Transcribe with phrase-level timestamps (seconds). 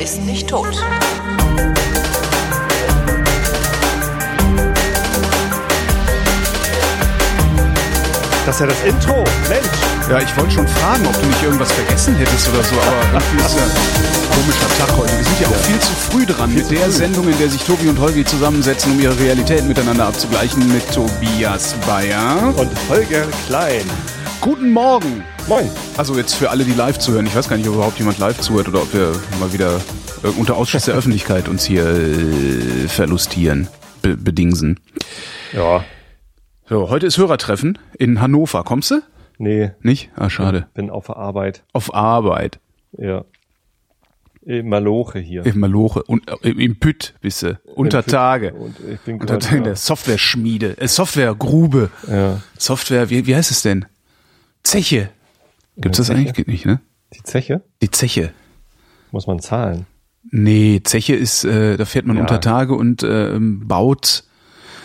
[0.00, 0.74] ist nicht tot.
[8.46, 9.24] Das ist ja das Intro.
[9.48, 9.66] Mensch.
[10.08, 13.44] Ja, ich wollte schon fragen, ob du nicht irgendwas vergessen hättest oder so, aber irgendwie
[13.44, 13.70] ist ja ein
[14.30, 15.16] komischer Tag heute.
[15.18, 17.88] Wir sind ja auch viel zu früh dran mit der Sendung, in der sich Tobi
[17.88, 22.52] und Holgi zusammensetzen, um ihre Realität miteinander abzugleichen mit Tobias Bayer.
[22.56, 23.84] Und Holger Klein.
[24.40, 25.22] Guten Morgen.
[25.50, 25.68] Moin.
[25.96, 27.26] Also jetzt für alle, die live zuhören.
[27.26, 29.80] Ich weiß gar nicht, ob überhaupt jemand live zuhört oder ob wir mal wieder
[30.22, 33.66] äh, unter Ausschluss der Öffentlichkeit uns hier äh, verlustieren,
[34.00, 34.78] be bedingsen.
[35.52, 35.84] Ja.
[36.68, 38.62] So, heute ist Hörertreffen in Hannover.
[38.62, 39.00] Kommst du?
[39.38, 39.72] Nee.
[39.80, 40.10] Nicht?
[40.14, 40.68] Ah, schade.
[40.72, 41.64] Bin auf Arbeit.
[41.72, 42.60] Auf Arbeit.
[42.96, 43.24] Ja.
[44.42, 45.44] In Maloche hier.
[45.44, 46.04] Im Maloche.
[46.04, 47.58] Und, äh, Im Pütt bist du.
[47.74, 48.06] Unter.
[48.06, 48.54] Tage.
[48.54, 50.78] Und ich bin Unter Tage in der Software-Schmiede.
[50.78, 51.90] Äh, Software-Grube.
[52.08, 52.40] Ja.
[52.56, 53.86] Software, wie, wie heißt es denn?
[54.62, 55.10] Zeche.
[55.80, 56.18] Gibt's das Zeche?
[56.18, 56.34] eigentlich?
[56.34, 56.80] Geht nicht, ne?
[57.14, 58.32] Die Zeche Die Zeche.
[59.10, 59.86] muss man zahlen.
[60.30, 62.22] Nee, Zeche ist, äh, da fährt man Ja.
[62.22, 64.24] unter Tage und äh, baut.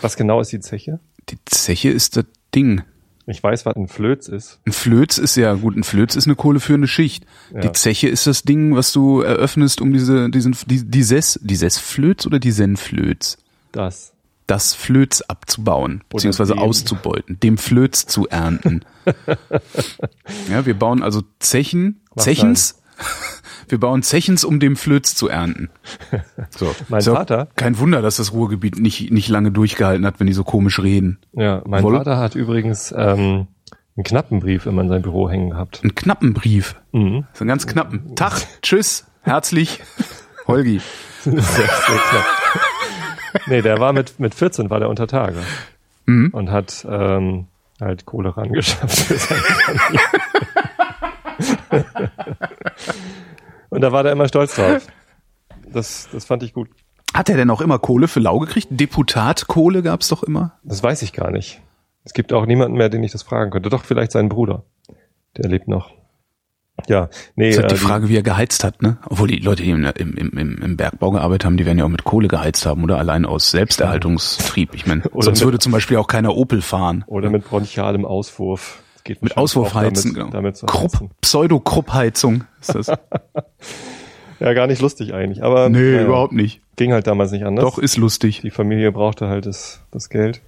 [0.00, 0.98] Was genau ist die Zeche?
[1.28, 2.24] Die Zeche ist das
[2.54, 2.82] Ding.
[3.28, 4.60] Ich weiß, was ein Flöz ist.
[4.66, 7.26] Ein Flöz ist ja gut, ein Flöz ist eine kohleführende Schicht.
[7.52, 7.60] Ja.
[7.60, 12.24] Die Zeche ist das Ding, was du eröffnest, um diese, diesen, die, dieses, dieses Flöz
[12.24, 13.38] oder die Senflöz?
[13.72, 14.12] Das.
[14.46, 16.62] Das Flöz abzubauen, beziehungsweise dem.
[16.62, 18.84] auszubeuten, dem Flöz zu ernten.
[20.50, 22.80] ja, wir bauen also Zechen, Was Zechens,
[23.68, 25.70] wir bauen Zechens, um dem Flöz zu ernten.
[26.50, 26.74] So.
[26.88, 30.32] Mein auch Vater- Kein Wunder, dass das Ruhrgebiet nicht, nicht lange durchgehalten hat, wenn die
[30.32, 31.18] so komisch reden.
[31.32, 31.98] Ja, mein Wolle?
[31.98, 33.48] Vater hat übrigens ähm,
[33.96, 35.80] einen knappen Brief immer in seinem Büro hängen gehabt.
[35.82, 36.76] Einen knappen Brief.
[36.92, 37.24] Mhm.
[37.32, 38.14] So einen ganz knappen.
[38.14, 39.80] Tag, tschüss, herzlich,
[40.46, 40.80] Holgi.
[41.24, 42.26] Sehr, sehr knapp.
[43.46, 45.38] Nee, der war mit, mit 14 war der unter Tage.
[46.06, 46.30] Mhm.
[46.32, 47.46] Und hat ähm,
[47.80, 49.12] halt Kohle rangeschafft.
[53.70, 54.86] Und da war der immer stolz drauf.
[55.72, 56.68] Das, das fand ich gut.
[57.12, 58.68] Hat er denn auch immer Kohle für lau gekriegt?
[58.70, 60.52] Deputatkohle gab's doch immer?
[60.62, 61.60] Das weiß ich gar nicht.
[62.04, 63.68] Es gibt auch niemanden mehr, den ich das fragen könnte.
[63.68, 64.64] Doch vielleicht seinen Bruder.
[65.36, 65.95] Der lebt noch.
[66.88, 67.48] Ja, nee.
[67.50, 68.98] ist halt die äh, Frage, wie er geheizt hat, ne?
[69.08, 71.88] Obwohl die Leute, die im, im, im, im Bergbau gearbeitet haben, die werden ja auch
[71.88, 74.74] mit Kohle geheizt haben oder allein aus Selbsterhaltungstrieb.
[74.74, 77.04] Ich meine, sonst mit- würde zum Beispiel auch keiner Opel fahren.
[77.06, 78.82] Oder mit bronchialem Auswurf.
[78.94, 80.30] Das geht Mit Auswurfheizen, damit, genau.
[80.30, 81.10] damit Krupp.
[81.22, 82.92] Pseudo-Krupp-Heizung ist das.
[84.38, 85.42] Ja, gar nicht lustig eigentlich.
[85.42, 86.60] Aber nee, naja, überhaupt nicht.
[86.76, 87.64] ging halt damals nicht anders.
[87.64, 88.42] Doch, ist lustig.
[88.42, 90.42] Die Familie brauchte halt das, das Geld.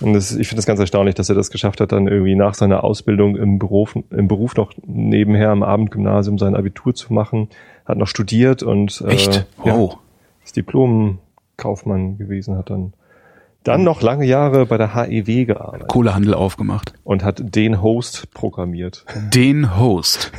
[0.00, 2.54] Und das, ich finde es ganz erstaunlich, dass er das geschafft hat, dann irgendwie nach
[2.54, 7.48] seiner Ausbildung im Beruf, im Beruf noch nebenher am Abendgymnasium sein Abitur zu machen.
[7.86, 9.36] Hat noch studiert und Echt?
[9.64, 9.98] Äh, ja, Wow.
[10.44, 12.92] ist Diplom-Kaufmann gewesen, hat dann
[13.64, 16.92] dann noch lange Jahre bei der HEW gearbeitet Kohlehandel aufgemacht.
[17.02, 19.04] und hat den Host programmiert.
[19.34, 20.30] Den Host.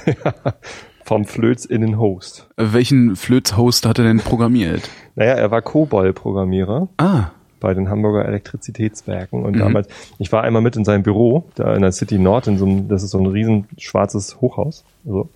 [1.03, 2.50] Vom Flöz in den Host.
[2.57, 4.89] Welchen Flöz-Host hat er denn programmiert?
[5.16, 9.44] Naja, er war COBOL-Programmierer Ah, bei den Hamburger Elektrizitätswerken.
[9.44, 9.59] Und Mhm.
[9.59, 9.88] damals,
[10.19, 12.88] ich war einmal mit in seinem Büro, da in der City Nord, in so einem,
[12.88, 14.84] das ist so ein riesen schwarzes Hochhaus.
[15.06, 15.29] Also,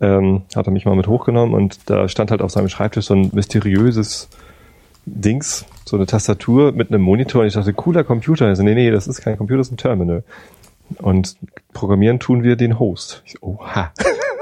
[0.00, 3.14] ähm, hat er mich mal mit hochgenommen und da stand halt auf seinem Schreibtisch so
[3.14, 4.28] ein mysteriöses
[5.06, 7.42] Dings, so eine Tastatur mit einem Monitor.
[7.42, 8.50] Und ich dachte, cooler Computer.
[8.50, 10.24] Ich so, nee, nee, das ist kein Computer, das ist ein Terminal.
[10.98, 11.36] Und
[11.72, 13.22] programmieren tun wir den Host.
[13.26, 13.92] Ich so, oha.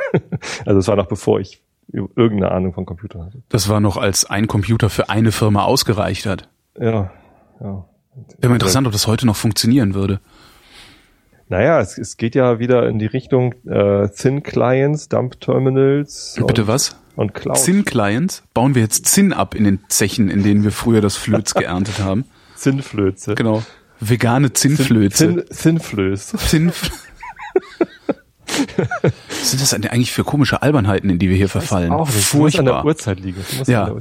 [0.65, 1.61] also es war noch bevor ich
[1.93, 3.39] irgendeine Ahnung von Computern hatte.
[3.49, 6.49] das war noch, als ein Computer für eine Firma ausgereicht hat.
[6.79, 7.11] Ja,
[7.61, 7.85] ja.
[8.39, 10.21] Wäre mal interessant, ob das heute noch funktionieren würde.
[11.49, 16.63] Naja, es, es geht ja wieder in die Richtung äh, Thin Clients, Dump Terminals Bitte
[16.63, 16.97] und, was?
[17.17, 17.59] und Cloud.
[17.59, 18.43] Zinn-Clients?
[18.55, 22.01] Bauen wir jetzt Zinn ab in den Zechen, in denen wir früher das Flöz geerntet
[22.01, 22.25] haben?
[22.55, 23.35] Zinnflöze.
[23.35, 23.63] Genau.
[23.99, 25.17] Vegane Zinnflöze.
[25.17, 26.35] Zinn, Zinnflöß.
[26.37, 26.73] Zinn
[28.79, 31.93] Was sind das eigentlich für komische Albernheiten, in die wir hier verfallen?
[31.93, 32.19] Auch nicht.
[32.19, 32.85] Das muss an der Furchtbar.
[32.85, 33.45] Uhrzeit liegen.
[33.67, 33.95] Ja.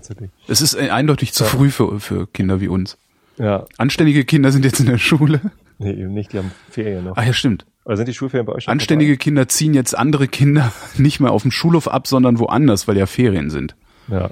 [0.47, 2.97] Es ist äh, eindeutig zu früh für, für Kinder wie uns.
[3.37, 3.65] Ja.
[3.77, 5.41] Anständige Kinder sind jetzt in der Schule.
[5.79, 7.17] Nee, eben nicht, die haben Ferien noch.
[7.17, 7.65] Ah ja, stimmt.
[7.85, 11.31] Oder sind die Schulferien bei euch schon Anständige Kinder ziehen jetzt andere Kinder nicht mehr
[11.31, 13.75] auf dem Schulhof ab, sondern woanders, weil ja Ferien sind.
[14.07, 14.25] vorbei?
[14.25, 14.31] Ja.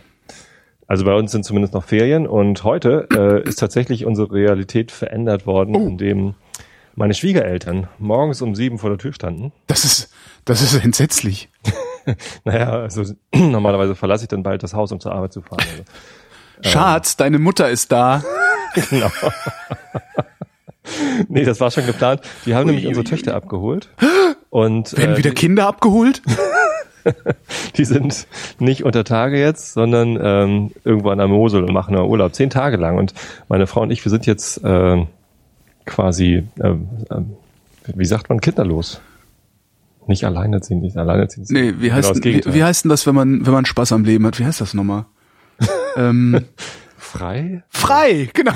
[0.88, 5.48] Also bei uns sind zumindest noch Ferien und heute äh, ist tatsächlich unsere Realität verändert
[5.48, 5.88] worden, Oh.
[5.88, 6.36] indem
[6.96, 9.52] meine Schwiegereltern morgens um sieben vor der Tür standen.
[9.68, 10.12] Das ist,
[10.46, 11.50] das ist entsetzlich.
[12.44, 13.04] Naja, also
[13.34, 15.64] normalerweise verlasse ich dann bald das Haus, um zur Arbeit zu fahren.
[15.68, 16.70] Also.
[16.70, 18.24] Schatz, deine Mutter ist da.
[18.90, 19.12] Genau.
[21.28, 22.22] nee, das war schon geplant.
[22.46, 23.90] Die haben nämlich Ui, unsere ui, Töchter abgeholt.
[24.50, 26.22] Und Werden äh, wieder Kinder abgeholt?
[27.78, 28.28] die sind
[28.60, 32.34] nicht unter Tage jetzt, sondern ähm, irgendwo an der Mosel und machen einen Urlaub.
[32.34, 32.98] Zehn Tage lang.
[32.98, 33.14] Und
[33.50, 35.06] meine Frau und ich, wir sind jetzt äh,
[35.86, 36.76] quasi, äh, äh,
[37.94, 39.02] wie sagt man, kinderlos.
[40.08, 41.50] Nicht alleinerziehend, nicht alleinerziehend.
[41.50, 43.92] Nee, wie Genau heißt, denn, wie, wie heißt denn das, wenn man, wenn man Spaß
[43.92, 44.40] am Leben hat?
[44.40, 45.06] Wie heißt das nochmal?
[45.98, 46.46] ähm,
[47.18, 47.64] Frei?
[47.70, 48.54] frei, genau.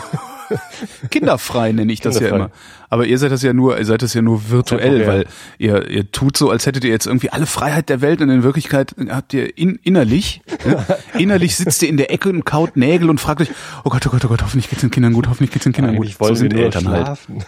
[1.11, 2.45] Kinderfrei nenne ich das ja Kinderfrei.
[2.45, 2.51] immer.
[2.89, 5.07] Aber ihr seid das ja nur, ihr seid das ja nur virtuell, Temporär.
[5.07, 5.25] weil
[5.59, 8.41] ihr, ihr tut so, als hättet ihr jetzt irgendwie alle Freiheit der Welt und in
[8.43, 10.85] Wirklichkeit habt ihr in, innerlich, ne?
[11.19, 13.49] innerlich sitzt ihr in der Ecke und kaut Nägel und fragt euch,
[13.83, 15.95] oh Gott, oh Gott, oh Gott, hoffentlich geht's den Kindern gut, hoffentlich geht's den Kindern
[15.95, 16.21] Eigentlich gut.
[16.21, 17.05] wollen so sind nur Eltern halt.
[17.05, 17.43] schlafen.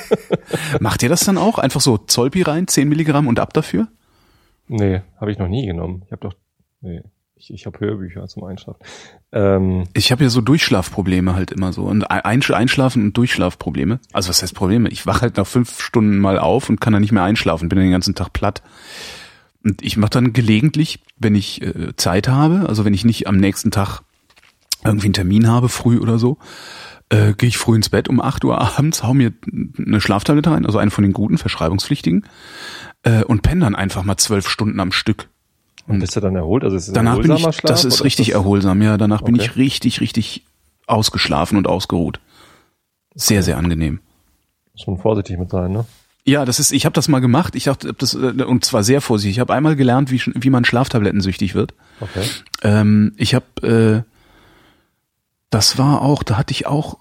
[0.80, 1.58] Macht ihr das dann auch?
[1.58, 3.88] Einfach so Zolpi rein, 10 Milligramm und ab dafür?
[4.66, 6.02] Nee, habe ich noch nie genommen.
[6.06, 6.34] Ich habe doch,
[6.80, 7.00] nee,
[7.36, 8.80] ich, ich habe Hörbücher zum Einschlafen.
[9.32, 11.82] Ähm, Ich habe ja so Durchschlafprobleme halt immer so.
[11.84, 14.00] Und Einsch- Einschlafen und Durchschlafprobleme.
[14.12, 14.88] Also was heißt Probleme?
[14.90, 17.76] Ich wache halt nach fünf Stunden mal auf und kann dann nicht mehr einschlafen, bin
[17.78, 18.62] dann den ganzen Tag platt.
[19.64, 23.36] Und ich mache dann gelegentlich, wenn ich äh, Zeit habe, also wenn ich nicht am
[23.36, 24.00] nächsten Tag
[24.84, 26.36] irgendwie einen Termin habe, früh oder so,
[27.08, 29.32] äh, gehe ich früh ins Bett um 8 Uhr abends, hau mir
[29.78, 32.26] eine Schlaftablette rein, also eine von den guten, verschreibungspflichtigen,
[33.02, 35.28] äh, und penne dann einfach mal zwölf Stunden am Stück.
[35.86, 36.64] Und bist du dann erholt?
[36.64, 38.96] Also ist es Danach bin ich, Schlaf, das ist richtig das- erholsam, ja.
[38.96, 39.44] Danach bin Okay.
[39.44, 40.44] ich richtig, richtig
[40.86, 42.20] ausgeschlafen und ausgeruht.
[43.14, 44.00] Sehr, sehr angenehm.
[44.86, 45.84] Man vorsichtig mit sein, ne?
[46.26, 47.54] Ja, das ist, ich habe das mal gemacht.
[47.54, 49.36] Ich dachte, das äh, und zwar sehr vorsichtig.
[49.36, 51.74] Ich habe einmal gelernt, wie, wie man Schlaftabletten süchtig wird.
[52.00, 52.24] Okay.
[52.62, 54.10] Ähm, ich habe, äh,
[55.50, 56.96] das war auch, da hatte ich auch,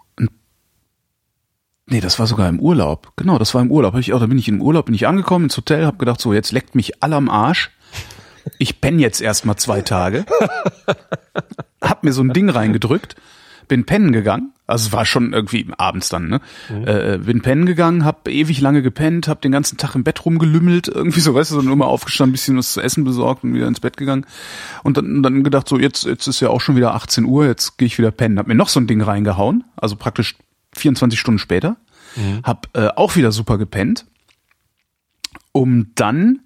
[1.88, 3.13] nee, das war sogar im Urlaub.
[3.15, 3.94] Genau, das war im Urlaub.
[3.94, 6.19] Hab ich auch, da bin ich im Urlaub, bin ich angekommen ins Hotel, habe gedacht,
[6.21, 7.71] so jetzt leckt mich alle am Arsch.
[8.57, 10.25] Ich penne jetzt erstmal zwei Tage.
[11.81, 13.15] hab mir so ein Ding reingedrückt,
[13.67, 14.53] bin pennen gegangen.
[14.65, 16.41] Also es war schon irgendwie abends dann, ne?
[16.69, 20.87] Äh, bin pennen gegangen, hab ewig lange gepennt, hab den ganzen Tag im Bett rumgelümmelt,
[20.87, 23.53] irgendwie so, weißt du, so nur mal aufgestanden, ein bisschen was zu essen besorgt und
[23.53, 24.25] wieder ins Bett gegangen.
[24.83, 27.77] Und dann, dann gedacht, so jetzt, jetzt ist ja auch schon wieder 18 Uhr, jetzt
[27.77, 28.39] gehe ich wieder pennen.
[28.39, 30.35] Hab mir noch so ein Ding reingehauen, also praktisch
[30.75, 31.77] 24 Stunden später.
[32.43, 34.05] Hab äh, auch wieder super gepennt,
[35.51, 36.39] um dann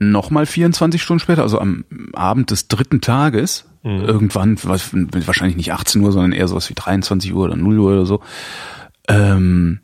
[0.00, 6.02] nochmal 24 Stunden später, also am Abend des dritten Tages, irgendwann, was, wahrscheinlich nicht 18
[6.02, 8.20] Uhr, sondern eher sowas wie 23 Uhr oder 0 Uhr oder so,
[9.08, 9.80] ähm,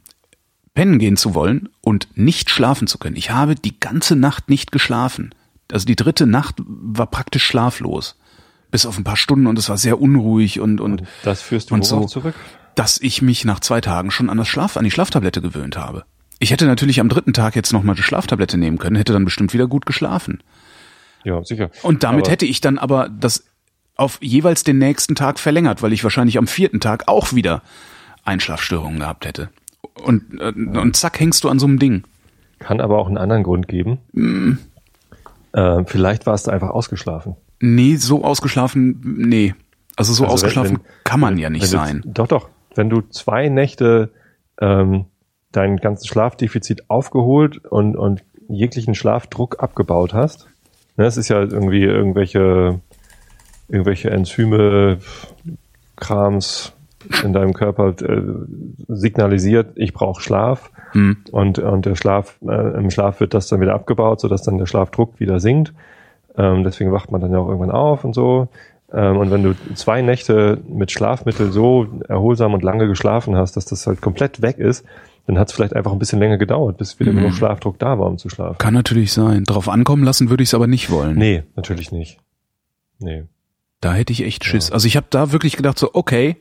[0.75, 3.17] pennen gehen zu wollen und nicht schlafen zu können.
[3.17, 5.35] Ich habe die ganze Nacht nicht geschlafen.
[5.73, 8.19] Also die dritte Nacht war praktisch schlaflos.
[8.71, 11.75] Bis auf ein paar Stunden und es war sehr unruhig und, und, Das führst du
[11.75, 12.35] Und so- zurück?
[12.75, 16.05] dass ich mich nach zwei Tagen schon an das Schlaf, an die Schlaftablette gewöhnt habe.
[16.39, 19.53] Ich hätte natürlich am dritten Tag jetzt nochmal die Schlaftablette nehmen können, hätte dann bestimmt
[19.55, 20.43] wieder gut geschlafen.
[21.25, 21.71] Ja, sicher.
[21.83, 23.45] Und damit Aber- hätte ich dann aber das
[23.97, 27.63] auf jeweils den nächsten Tag verlängert, weil ich wahrscheinlich am vierten Tag auch wieder
[28.25, 29.49] Einschlafstörungen gehabt hätte.
[30.05, 32.05] Und, äh, und zack, hängst du an so einem Ding.
[32.59, 33.99] Kann aber auch einen anderen Grund geben.
[34.13, 34.53] Mm.
[35.53, 37.37] Äh, vielleicht warst du einfach ausgeschlafen.
[37.61, 39.55] Nee, so ausgeschlafen, nee.
[39.97, 42.03] Also so Also wenn- ausgeschlafen wenn- kann man ja nicht Wenn sein.
[42.05, 42.51] Doch, doch.
[42.75, 44.11] Wenn du zwei Nächte
[44.61, 45.07] ähm,
[45.57, 50.47] dein ganzes Schlafdefizit aufgeholt und, und jeglichen Schlafdruck abgebaut hast,
[50.97, 52.81] ne, das ist ja irgendwie irgendwelche,
[53.69, 54.99] irgendwelche Enzyme,
[55.97, 56.73] Krams
[57.23, 58.23] in deinem Körper äh,
[58.89, 60.71] signalisiert, ich brauche Schlaf.
[60.93, 61.17] Hm.
[61.31, 64.67] Und, und der Schlaf, äh, im Schlaf wird das dann wieder abgebaut, sodass dann der
[64.67, 65.73] Schlafdruck wieder sinkt.
[66.37, 68.49] Ähm, deswegen wacht man dann ja auch irgendwann auf und so.
[68.93, 73.65] Ähm, und wenn du zwei Nächte mit Schlafmittel so erholsam und lange geschlafen hast, dass
[73.65, 74.85] das halt komplett weg ist,
[75.27, 77.17] dann hat es vielleicht einfach ein bisschen länger gedauert, bis wieder Mhm.
[77.19, 78.59] genug Schlafdruck da war, um zu schlafen.
[78.59, 79.45] Kann natürlich sein.
[79.45, 81.17] Drauf ankommen lassen würde ich es aber nicht wollen.
[81.17, 82.19] Nee, natürlich nicht.
[82.99, 83.25] Nee.
[83.81, 84.71] Da hätte ich echt Schiss.
[84.71, 86.37] Also ich habe da wirklich gedacht so, okay,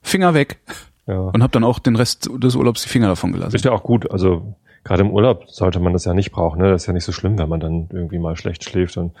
[0.00, 0.58] Finger weg.
[1.06, 1.18] Ja.
[1.18, 3.54] Und habe dann auch den Rest des Urlaubs die Finger davon gelassen.
[3.54, 4.10] Ist ja auch gut.
[4.10, 4.54] Also
[4.84, 6.60] gerade im Urlaub sollte man das ja nicht brauchen.
[6.62, 6.70] Ne?
[6.70, 9.12] Das ist ja nicht so schlimm, wenn man dann irgendwie mal schlecht schläft und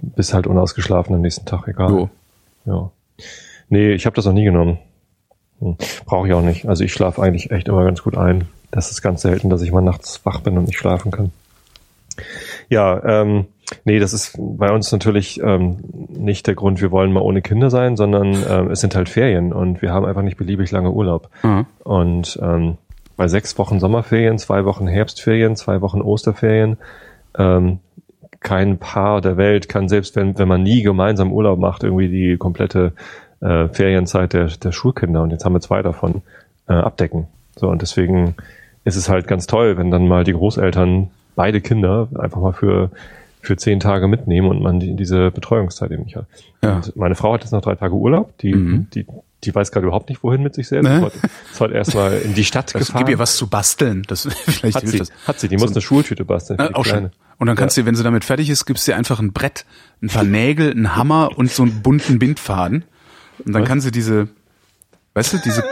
[0.00, 1.90] bist halt unausgeschlafen am nächsten Tag, egal.
[1.90, 2.10] Jo.
[2.64, 2.90] Ja.
[3.68, 4.78] Nee, ich habe das noch nie genommen.
[5.60, 5.76] Hm.
[6.04, 6.68] Brauche ich auch nicht.
[6.68, 8.48] Also ich schlafe eigentlich echt immer ganz gut ein.
[8.70, 11.32] Das ist ganz selten, dass ich mal nachts wach bin und nicht schlafen kann.
[12.68, 13.46] Ja, ähm,
[13.84, 17.70] nee, das ist bei uns natürlich ähm, nicht der Grund, wir wollen mal ohne Kinder
[17.70, 21.28] sein, sondern ähm, es sind halt Ferien und wir haben einfach nicht beliebig lange Urlaub.
[21.42, 21.66] Ja.
[21.84, 22.78] Und ähm,
[23.16, 26.76] bei sechs Wochen Sommerferien, zwei Wochen Herbstferien, zwei Wochen Osterferien,
[27.38, 27.78] ähm,
[28.40, 32.36] kein Paar der Welt kann, selbst wenn, wenn man nie gemeinsam Urlaub macht, irgendwie die
[32.36, 32.92] komplette
[33.40, 36.22] äh, Ferienzeit der, der Schulkinder, und jetzt haben wir zwei davon,
[36.68, 37.26] äh, abdecken.
[37.56, 38.34] So, und deswegen
[38.84, 42.90] ist es halt ganz toll, wenn dann mal die Großeltern beide Kinder einfach mal für,
[43.40, 46.26] für zehn Tage mitnehmen und man die, diese Betreuungszeit eben nicht hat.
[46.62, 46.76] Ja.
[46.76, 48.86] Und meine Frau hat jetzt noch drei Tage Urlaub, die, Mhm.
[48.94, 49.06] die,
[49.44, 50.88] die weiß gerade überhaupt nicht, wohin mit sich selbst.
[50.88, 51.10] Ne?
[51.52, 53.04] Ist heute erstmal in die Stadt Also, gefahren.
[53.04, 54.02] gib ihr was zu basteln.
[54.08, 55.12] Das, vielleicht Hat sie, das.
[55.26, 56.58] hat sie, die muss eine Schultüte basteln.
[56.58, 57.10] die auch Kleine.
[57.10, 57.10] schon.
[57.38, 59.66] Und dann kannst du, wenn sie damit fertig ist, gibst du ihr einfach ein Brett,
[60.02, 62.84] ein paar Nägel, einen Hammer und so einen bunten Bindfaden.
[63.44, 63.68] Und dann Was?
[63.68, 64.28] kann sie diese,
[65.14, 65.64] weißt du, diese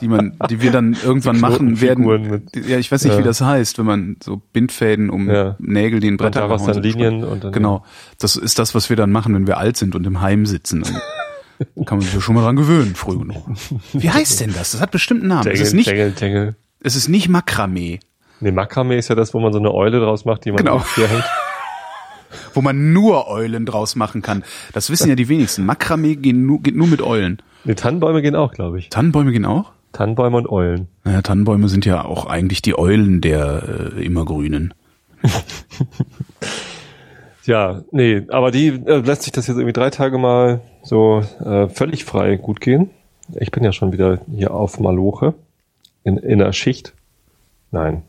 [0.00, 2.04] die man, die wir dann irgendwann machen werden.
[2.30, 3.18] Mit, ja, ich weiß nicht, ja.
[3.20, 5.54] wie das heißt, wenn man so Bindfäden um Ja.
[5.60, 7.84] Nägel, die in Bretter daraus dann Linien und dann- Genau.
[8.18, 10.82] Das ist das, was wir dann machen, wenn wir alt sind und im Heim sitzen.
[10.82, 13.44] Kann man sich ja schon mal dran gewöhnen, früh genug.
[13.92, 14.72] Wie heißt denn das?
[14.72, 15.48] Das hat bestimmt einen Namen.
[15.48, 16.56] Es ist nicht, Tengel, Tengel.
[16.80, 18.00] es ist nicht Makramee,
[18.40, 20.84] Nee, Makramee ist ja das, wo man so eine Eule draus macht, die man Genau.
[20.96, 21.24] hier hängt.
[22.52, 24.44] Wo man nur Eulen draus machen kann.
[24.72, 25.64] Das wissen ja die wenigsten.
[25.64, 27.42] Makramee geht nur, geht nur mit Eulen.
[27.64, 28.90] Nee, Tannenbäume gehen auch, glaube ich.
[28.90, 29.72] Tannenbäume gehen auch?
[29.92, 30.88] Tannenbäume und Eulen.
[31.04, 34.74] Naja, Tannenbäume sind ja auch eigentlich die Eulen der äh, immergrünen.
[37.46, 41.68] Ja, nee, aber die äh, lässt sich das jetzt irgendwie drei Tage mal so äh,
[41.68, 42.90] völlig frei gut gehen.
[43.38, 45.34] Ich bin ja schon wieder hier auf Maloche
[46.04, 46.94] in, in der Schicht.
[47.70, 48.02] Nein.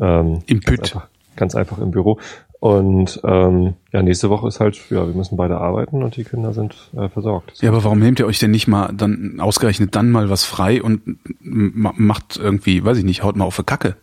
[0.00, 0.80] Ähm, Im ganz Pütt.
[0.82, 2.20] Einfach, ganz einfach im Büro.
[2.60, 6.52] Und ähm, ja, nächste Woche ist halt, ja, wir müssen beide arbeiten und die Kinder
[6.52, 7.54] sind äh, versorgt.
[7.62, 10.82] Ja, aber warum nehmt ihr euch denn nicht mal dann ausgerechnet dann mal was frei
[10.82, 11.00] und
[11.40, 13.96] ma- macht irgendwie, weiß ich nicht, haut mal auf die Kacke,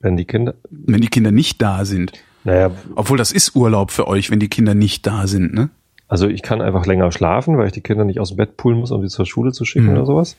[0.00, 2.12] Wenn die Kinder, wenn die Kinder nicht da sind?
[2.44, 5.70] naja, Obwohl das ist Urlaub für euch, wenn die Kinder nicht da sind, ne?
[6.06, 8.78] Also ich kann einfach länger schlafen, weil ich die Kinder nicht aus dem Bett poolen
[8.78, 9.92] muss, um sie zur Schule zu schicken Mhm.
[9.96, 10.36] oder sowas.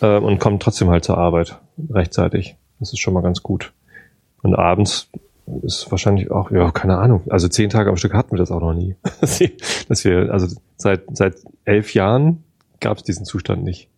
[0.00, 1.58] Ähm, und komme trotzdem halt zur Arbeit
[1.90, 2.54] rechtzeitig.
[2.78, 3.72] Das ist schon mal ganz gut.
[4.42, 5.08] Und abends
[5.62, 7.22] ist wahrscheinlich auch, ja, keine Ahnung.
[7.30, 8.96] Also zehn Tage am Stück hatten wir das auch noch nie.
[9.88, 12.44] Dass wir- also seit, seit elf Jahren
[12.80, 13.88] gab es diesen Zustand nicht,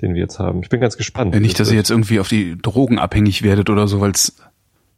[0.00, 0.62] den wir jetzt haben.
[0.62, 1.34] Ich bin ganz gespannt.
[1.34, 4.36] Ja, nicht, dass ihr jetzt irgendwie auf die Drogen abhängig werdet oder so, weil's,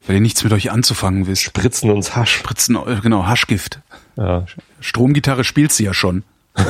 [0.06, 1.42] weil ihr nichts mit euch anzufangen wisst.
[1.42, 2.32] spritzen uns Hasch.
[2.36, 3.80] Spritzen, äh, genau, Haschgift.
[4.16, 4.44] Ja,
[4.80, 6.24] Stromgitarre spielt sie ja schon.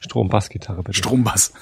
[0.00, 0.96] Strom-Bassgitarre bitte.
[0.98, 1.52] Strombass.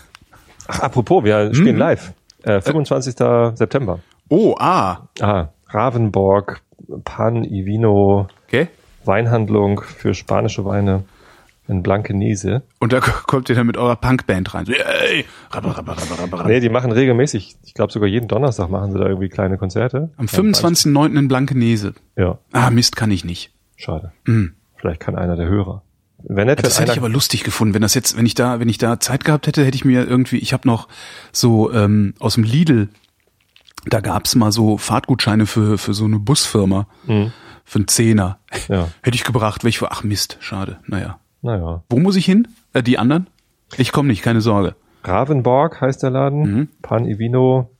[0.68, 2.12] Ach, apropos, wir spielen live.
[2.42, 3.14] Äh, 25.
[3.54, 4.00] September.
[4.28, 5.08] Oh, ah.
[5.20, 6.62] Ah, Ravenborg,
[7.04, 8.68] Pan, Ivino, Okay.
[9.04, 11.04] Weinhandlung für spanische Weine
[11.68, 12.62] in Blankenese.
[12.80, 14.66] Und da kommt ihr dann mit eurer Punkband rein.
[14.66, 15.24] So, Yay!
[15.50, 16.44] Rabba, rabba, rabba, rabba.
[16.48, 20.10] Nee, die machen regelmäßig, ich glaube sogar jeden Donnerstag machen sie da irgendwie kleine Konzerte.
[20.16, 21.18] Am 25.09.
[21.18, 21.94] in Blankenese.
[22.16, 23.52] Ja, Ah, Mist, kann ich nicht.
[23.76, 24.12] schade.
[24.26, 24.54] Hm.
[24.76, 25.82] Vielleicht kann einer der Hörer.
[26.22, 28.58] Wenn nicht, Das wenn hätte ich aber lustig gefunden, wenn das jetzt, wenn ich da,
[28.60, 30.88] wenn ich da Zeit gehabt hätte, hätte ich mir irgendwie, ich habe noch
[31.32, 32.88] so ähm, aus dem Lidl,
[33.86, 37.32] da gab's mal so Fahrtgutscheine für für so eine Busfirma Mhm.
[37.64, 38.38] für einen Zehner.
[38.68, 38.88] Ja.
[39.02, 40.78] Hätte ich gebracht, ich vor, ach Mist, schade.
[40.86, 41.18] Naja.
[41.42, 41.82] naja.
[41.88, 42.48] Wo muss ich hin?
[42.72, 43.28] Äh, die anderen?
[43.76, 44.74] Ich komme nicht, keine Sorge.
[45.04, 46.40] Ravenborg heißt der Laden.
[46.42, 46.68] Mhm.
[46.82, 47.70] Pan Ivino,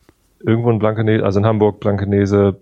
[0.44, 2.60] irgendwo in Blankenese, also in Hamburg, Blankenese,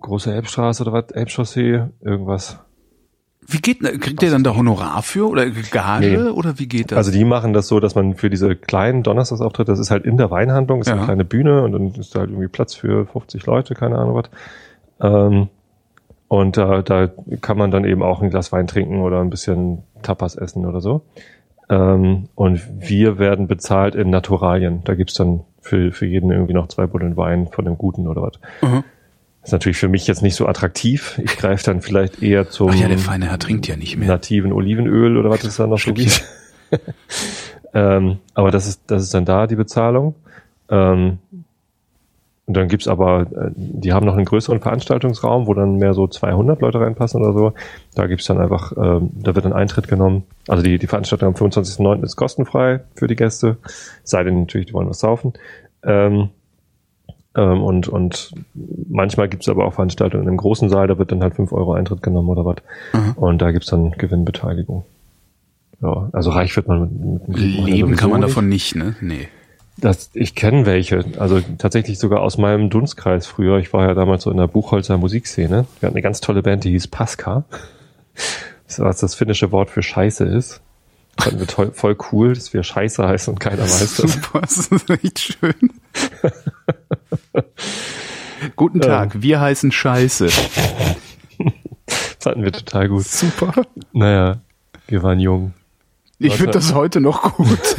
[0.00, 2.58] Große Elbstraße oder was, Elbchaussee, irgendwas.
[3.46, 6.30] Wie geht, kriegt ihr dann da Honorar für oder Gage Nee.
[6.30, 6.96] oder wie geht das?
[6.98, 10.16] Also die machen das so, dass man für diese kleinen Donnerstagsauftritte, das ist halt in
[10.16, 10.94] der Weinhandlung, ist Ja.
[10.94, 14.14] eine kleine Bühne und dann ist da halt irgendwie Platz für 50 Leute, keine Ahnung
[14.14, 14.30] was.
[15.00, 15.48] Ähm,
[16.28, 17.08] und da, da
[17.42, 20.80] kann man dann eben auch ein Glas Wein trinken oder ein bisschen Tapas essen oder
[20.80, 21.02] so.
[21.70, 24.80] Ähm, und wir werden bezahlt in Naturalien.
[24.84, 28.22] Da gibt's dann für, für jeden irgendwie noch zwei Buddeln Wein von dem Guten oder
[28.22, 28.32] was.
[28.62, 28.84] Mhm.
[29.44, 31.20] Ist natürlich für mich jetzt nicht so attraktiv.
[31.22, 34.08] Ich greife dann vielleicht eher zum Ach ja, der feine Herr trinkt ja nicht mehr.
[34.08, 36.24] nativen Olivenöl oder was es da noch so gibt.
[37.74, 40.14] ähm, aber das ist, das ist dann da die Bezahlung.
[40.70, 41.18] Ähm,
[42.46, 46.06] und dann gibt's aber, äh, die haben noch einen größeren Veranstaltungsraum, wo dann mehr so
[46.06, 47.52] 200 Leute reinpassen oder so.
[47.94, 50.24] Da gibt's dann einfach, ähm, da wird ein Eintritt genommen.
[50.48, 52.02] Also die, die Veranstaltung am 25.09.
[52.02, 53.56] ist kostenfrei für die Gäste.
[54.02, 55.34] Sei denn natürlich, die wollen was saufen.
[55.82, 56.30] Ähm,
[57.36, 58.32] ähm, und, und
[58.88, 62.02] manchmal gibt's aber auch Veranstaltungen im großen Saal, da wird dann halt 5 Euro Eintritt
[62.02, 62.56] genommen oder was.
[62.92, 63.12] Mhm.
[63.16, 64.84] Und da gibt's dann Gewinnbeteiligung.
[65.82, 68.30] Ja, also reich wird man mit, mit Leben kann man nicht.
[68.30, 68.96] davon nicht, ne?
[69.00, 69.28] Nee.
[69.76, 73.58] Das, ich kenne welche, also tatsächlich sogar aus meinem Dunstkreis früher.
[73.58, 75.66] Ich war ja damals so in der Buchholzer Musikszene.
[75.80, 77.44] Wir hatten eine ganz tolle Band, die hieß Pasca.
[78.76, 80.60] Was das finnische Wort für Scheiße ist.
[81.18, 84.12] Fanden wir toll, voll cool, dass wir Scheiße heißen und keiner weiß das.
[84.12, 85.54] Super, das ist echt schön.
[88.56, 90.26] Guten Tag, wir heißen Scheiße.
[90.26, 90.36] Das
[92.20, 93.04] fanden wir total gut.
[93.04, 93.52] Super.
[93.92, 94.38] Naja,
[94.86, 95.54] wir waren jung.
[96.18, 97.76] Ich finde das heute noch gut.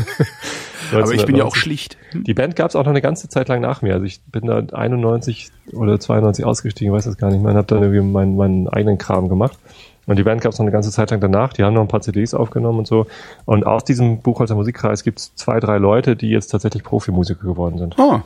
[0.92, 1.62] Aber ich bin ja auch 1990.
[1.62, 1.98] schlicht.
[2.14, 3.94] Die Band gab es auch noch eine ganze Zeit lang nach mir.
[3.94, 7.68] Also ich bin da 91 oder 92 ausgestiegen, weiß das gar nicht mehr, und habe
[7.68, 9.58] dann irgendwie meinen, meinen eigenen Kram gemacht.
[10.08, 11.54] Und die Band gab es noch eine ganze Zeit lang danach.
[11.54, 13.08] Die haben noch ein paar CDs aufgenommen und so.
[13.46, 17.78] Und aus diesem Buchholzer Musikkreis gibt es zwei, drei Leute, die jetzt tatsächlich Profimusiker geworden
[17.78, 17.96] sind.
[17.98, 18.20] Oh,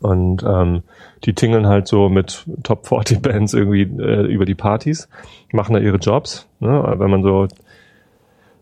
[0.00, 0.82] Und ähm,
[1.24, 5.08] die tingeln halt so mit Top 40 Bands irgendwie äh, über die Partys,
[5.52, 6.46] machen da ihre Jobs.
[6.60, 6.94] Ne?
[6.98, 7.48] Wenn man so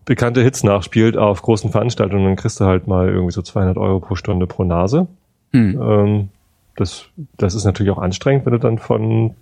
[0.07, 4.01] bekannte Hits nachspielt auf großen Veranstaltungen, dann kriegst du halt mal irgendwie so 200 Euro
[4.01, 5.09] pro Stunde pro Nase.
[5.53, 5.83] hm.
[5.83, 6.29] Ähm,
[6.77, 7.07] das,
[7.39, 9.35] das ist natürlich auch anstrengend, wenn du dann von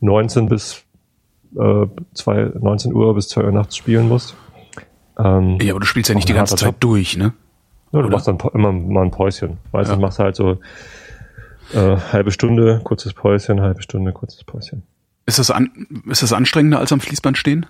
[0.00, 0.84] 19 bis
[1.56, 4.34] äh, zwei, 19 Uhr bis 2 Uhr nachts spielen musst.
[5.18, 7.32] Ähm, Ja, aber du spielst ja nicht die ganze Zeit durch, ne?
[7.92, 9.58] Ja, du machst dann immer mal ein Päuschen.
[9.72, 10.00] Meistens ja.
[10.00, 10.58] machst du halt so
[11.74, 14.82] äh, halbe Stunde, kurzes Päuschen, halbe Stunde, kurzes Päuschen.
[15.26, 15.70] Ist das, an,
[16.08, 17.66] ist das anstrengender als am Fließband stehen?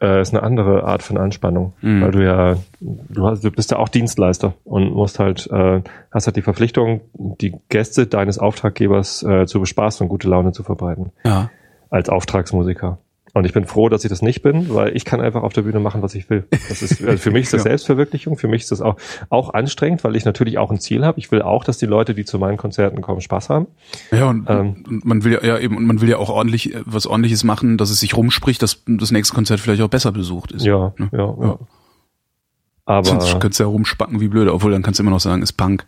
[0.00, 2.02] Äh, ist eine andere Art von Anspannung, mhm.
[2.02, 6.26] weil du ja, du, hast, du bist ja auch Dienstleister und musst halt, äh, hast
[6.26, 11.12] halt die Verpflichtung, die Gäste deines Auftraggebers äh, zu bespaßen und gute Laune zu verbreiten.
[11.24, 11.50] Ja.
[11.90, 12.98] Als Auftragsmusiker.
[13.34, 15.62] Und ich bin froh, dass ich das nicht bin, weil ich kann einfach auf der
[15.62, 16.46] Bühne machen, was ich will.
[16.68, 18.96] Das ist, also für mich ist das Selbstverwirklichung, für mich ist das auch,
[19.28, 21.18] auch anstrengend, weil ich natürlich auch ein Ziel habe.
[21.18, 23.66] Ich will auch, dass die Leute, die zu meinen Konzerten kommen, Spaß haben.
[24.12, 26.76] Ja, und, ähm, und man will ja, ja eben, und man will ja auch ordentlich
[26.84, 30.52] was ordentliches machen, dass es sich rumspricht, dass das nächste Konzert vielleicht auch besser besucht
[30.52, 30.64] ist.
[30.64, 31.34] Ja, ja, ja.
[31.42, 31.58] ja.
[32.84, 35.42] Aber Sonst könntest du ja rumspacken wie blöde, obwohl dann kannst du immer noch sagen,
[35.42, 35.84] ist Punk.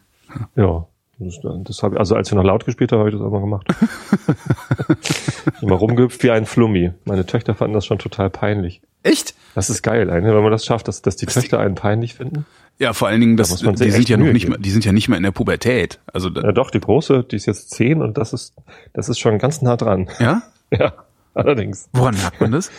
[0.56, 0.64] Ja.
[0.64, 0.86] ja.
[1.18, 3.40] Das, das hab, also als wir noch laut gespielt haben, habe ich das auch mal
[3.40, 3.66] gemacht.
[5.62, 6.92] immer rumgehüpft wie ein Flummi.
[7.06, 8.82] Meine Töchter fanden das schon total peinlich.
[9.02, 9.34] Echt?
[9.54, 12.44] Das ist geil, wenn man das schafft, dass, dass die Töchter einen peinlich finden.
[12.78, 14.92] Ja, vor allen Dingen, das, da die sind ja noch nicht mehr, die sind ja
[14.92, 15.98] nicht mehr in der Pubertät.
[16.12, 18.54] Also ja, doch die große, die ist jetzt zehn und das ist,
[18.92, 20.08] das ist schon ganz nah dran.
[20.18, 20.42] Ja?
[20.72, 20.94] Ja,
[21.32, 21.88] allerdings.
[21.92, 22.72] Woran merkt man das?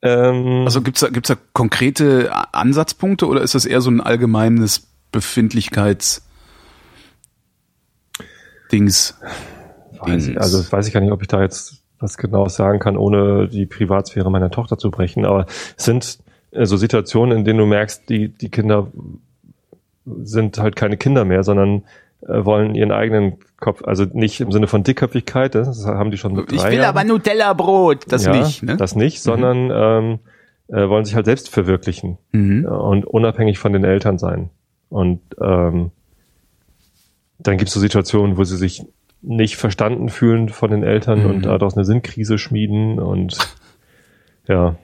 [0.00, 4.88] ähm, also gibt's da, gibt's da konkrete Ansatzpunkte oder ist das eher so ein allgemeines
[5.12, 6.26] Befindlichkeits
[8.72, 9.18] Dings.
[10.00, 12.96] Weiß ich, also weiß ich gar nicht, ob ich da jetzt was genau sagen kann,
[12.96, 15.24] ohne die Privatsphäre meiner Tochter zu brechen.
[15.24, 15.46] Aber
[15.76, 16.18] es sind
[16.52, 18.88] so Situationen, in denen du merkst, die, die Kinder
[20.22, 21.82] sind halt keine Kinder mehr, sondern
[22.26, 26.32] äh, wollen ihren eigenen Kopf, also nicht im Sinne von Dickköpfigkeit, das haben die schon
[26.34, 26.86] mit Ich will Jahren.
[26.86, 28.62] aber Nutella-Brot, das ja, nicht.
[28.62, 28.76] Ne?
[28.76, 29.30] Das nicht, mhm.
[29.30, 30.18] sondern ähm,
[30.68, 32.64] äh, wollen sich halt selbst verwirklichen mhm.
[32.64, 34.50] und unabhängig von den Eltern sein.
[34.88, 35.90] Und ähm,
[37.38, 38.82] dann gibt es so Situationen, wo sie sich
[39.22, 41.30] nicht verstanden fühlen von den Eltern mhm.
[41.30, 43.36] und daraus eine Sinnkrise schmieden und
[44.48, 44.76] ja,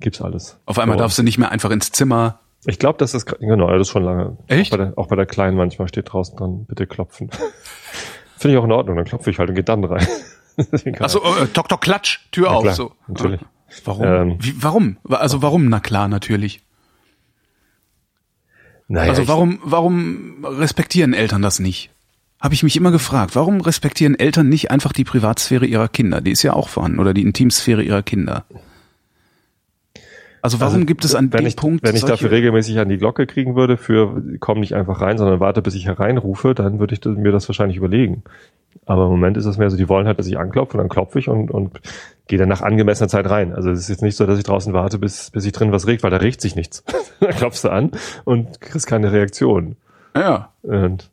[0.00, 0.58] gibt's alles.
[0.66, 1.02] Auf einmal so.
[1.02, 2.40] darfst du nicht mehr einfach ins Zimmer.
[2.64, 4.36] Ich glaube, das ist genau, das ist schon lange.
[4.46, 4.72] Echt?
[4.72, 7.30] Auch bei, der, auch bei der Kleinen manchmal steht draußen dran, bitte klopfen.
[8.36, 10.06] Finde ich auch in Ordnung, dann klopfe ich halt und gehe dann rein.
[11.00, 12.62] Achso, äh, Tok Tok Klatsch, Tür ja, auf.
[12.62, 12.92] Klar, so.
[13.08, 13.40] Natürlich.
[13.84, 14.04] Warum?
[14.04, 14.98] Ähm, Wie, warum?
[15.08, 15.68] Also warum?
[15.68, 16.62] Na klar, natürlich.
[18.88, 21.91] Naja, also warum, warum respektieren Eltern das nicht?
[22.42, 26.20] Habe ich mich immer gefragt, warum respektieren Eltern nicht einfach die Privatsphäre ihrer Kinder?
[26.20, 28.44] Die ist ja auch vorhanden, oder die Intimsphäre ihrer Kinder.
[30.42, 32.98] Also warum also, gibt es an dem ich, Punkt Wenn ich dafür regelmäßig an die
[32.98, 36.96] Glocke kriegen würde, für komm nicht einfach rein, sondern warte, bis ich hereinrufe, dann würde
[36.96, 38.24] ich mir das wahrscheinlich überlegen.
[38.86, 40.88] Aber im Moment ist es mehr so, die wollen halt, dass ich anklopfe und dann
[40.88, 41.80] klopfe ich und, und
[42.26, 43.54] gehe dann nach angemessener Zeit rein.
[43.54, 45.86] Also es ist jetzt nicht so, dass ich draußen warte, bis, bis sich drin was
[45.86, 46.82] regt, weil da regt sich nichts.
[47.20, 47.92] dann klopfst du an
[48.24, 49.76] und kriegst keine Reaktion.
[50.16, 50.50] Ja.
[50.62, 51.11] Und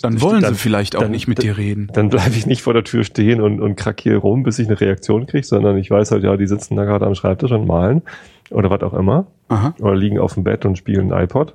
[0.00, 1.88] dann wollen dann, sie vielleicht auch dann, nicht mit dir reden.
[1.92, 4.80] Dann bleibe ich nicht vor der Tür stehen und, und krackiere rum, bis ich eine
[4.80, 8.02] Reaktion kriege, sondern ich weiß halt, ja, die sitzen da gerade am Schreibtisch und malen
[8.50, 9.26] oder was auch immer.
[9.48, 9.74] Aha.
[9.80, 11.54] Oder liegen auf dem Bett und spielen iPod.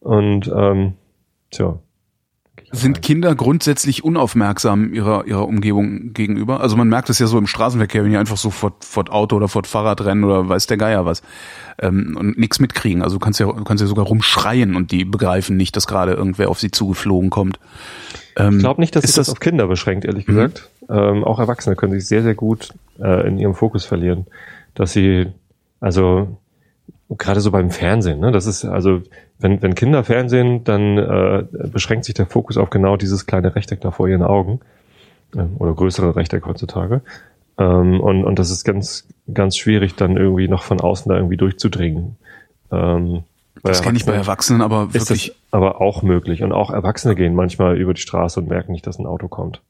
[0.00, 0.94] Und ähm,
[1.50, 1.78] tja.
[2.74, 6.60] Sind Kinder grundsätzlich unaufmerksam ihrer, ihrer Umgebung gegenüber?
[6.60, 9.36] Also man merkt es ja so im Straßenverkehr, wenn die einfach so vor, vor Auto
[9.36, 11.22] oder vor Fahrrad rennen oder weiß der Geier was
[11.78, 13.02] ähm, und nichts mitkriegen.
[13.02, 16.12] Also du kannst ja, du kannst ja sogar rumschreien und die begreifen nicht, dass gerade
[16.12, 17.58] irgendwer auf sie zugeflogen kommt.
[18.36, 20.32] Ähm, ich glaube nicht, dass sich das, das auf Kinder beschränkt, ehrlich mhm.
[20.32, 20.70] gesagt.
[20.88, 24.26] Ähm, auch Erwachsene können sich sehr, sehr gut äh, in ihrem Fokus verlieren.
[24.74, 25.28] Dass sie,
[25.80, 26.38] also
[27.10, 29.02] gerade so beim Fernsehen, ne, das ist, also
[29.38, 33.80] wenn, wenn Kinder Fernsehen, dann äh, beschränkt sich der Fokus auf genau dieses kleine Rechteck
[33.80, 34.60] da vor ihren Augen.
[35.34, 37.02] Äh, oder größere Rechteck heutzutage.
[37.58, 41.36] Ähm, und, und das ist ganz, ganz schwierig, dann irgendwie noch von außen da irgendwie
[41.36, 42.16] durchzudringen.
[42.70, 43.24] Ähm,
[43.62, 45.28] das kenne ich bei Erwachsenen aber wirklich.
[45.28, 46.42] Ist das aber auch möglich.
[46.42, 49.62] Und auch Erwachsene gehen manchmal über die Straße und merken nicht, dass ein Auto kommt.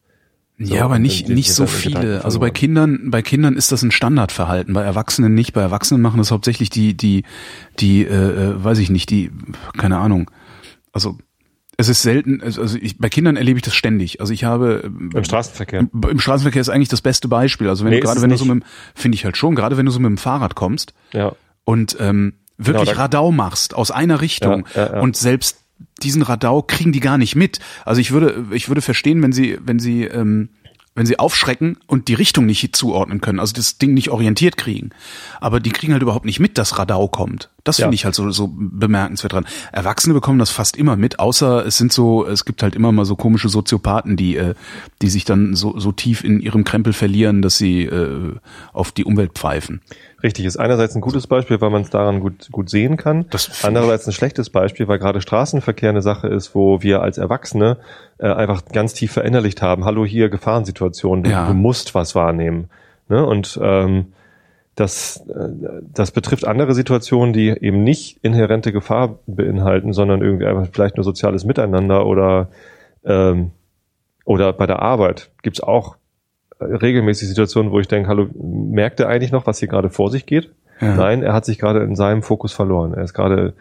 [0.56, 2.24] So, ja, aber nicht, nicht so viele.
[2.24, 5.52] Also bei Kindern, bei Kindern ist das ein Standardverhalten, bei Erwachsenen nicht.
[5.52, 7.24] Bei Erwachsenen machen das hauptsächlich die, die,
[7.80, 9.32] die, äh, äh weiß ich nicht, die,
[9.76, 10.30] keine Ahnung.
[10.92, 11.18] Also
[11.76, 14.20] es ist selten, also, also ich, bei Kindern erlebe ich das ständig.
[14.20, 15.80] Also ich habe im Straßenverkehr.
[15.80, 17.68] Im, im Straßenverkehr ist eigentlich das beste Beispiel.
[17.68, 18.62] Also wenn nee, du gerade wenn du so mit
[18.94, 21.32] finde ich halt schon, gerade wenn du so mit dem Fahrrad kommst ja.
[21.64, 25.63] und ähm, wirklich genau, Radau machst aus einer Richtung ja, ja, und selbst
[26.04, 27.58] diesen Radau kriegen die gar nicht mit.
[27.84, 30.50] Also ich würde ich würde verstehen, wenn sie wenn sie ähm,
[30.94, 34.90] wenn sie aufschrecken und die Richtung nicht zuordnen können, also das Ding nicht orientiert kriegen.
[35.40, 37.50] Aber die kriegen halt überhaupt nicht mit, dass Radau kommt.
[37.64, 37.94] Das finde ja.
[37.94, 39.46] ich halt so, so bemerkenswert dran.
[39.72, 43.04] Erwachsene bekommen das fast immer mit, außer es sind so, es gibt halt immer mal
[43.04, 44.54] so komische Soziopathen, die, äh,
[45.02, 48.36] die sich dann so, so tief in ihrem Krempel verlieren, dass sie äh,
[48.72, 49.80] auf die Umwelt pfeifen.
[50.24, 53.26] Richtig, ist einerseits ein gutes Beispiel, weil man es daran gut, gut sehen kann.
[53.62, 57.76] Andererseits ein schlechtes Beispiel, weil gerade Straßenverkehr eine Sache ist, wo wir als Erwachsene
[58.16, 61.46] äh, einfach ganz tief verinnerlicht haben, hallo hier Gefahrensituation, du, ja.
[61.46, 62.70] du musst was wahrnehmen.
[63.10, 63.22] Ne?
[63.26, 64.14] Und ähm,
[64.76, 70.68] das, äh, das betrifft andere Situationen, die eben nicht inhärente Gefahr beinhalten, sondern irgendwie einfach
[70.72, 72.48] vielleicht nur soziales Miteinander oder,
[73.04, 73.50] ähm,
[74.24, 75.96] oder bei der Arbeit gibt's auch
[76.60, 80.26] regelmäßig Situationen, wo ich denke, hallo, merkt er eigentlich noch, was hier gerade vor sich
[80.26, 80.50] geht?
[80.80, 80.96] Ja.
[80.96, 82.94] Nein, er hat sich gerade in seinem Fokus verloren.
[82.94, 83.54] Er ist gerade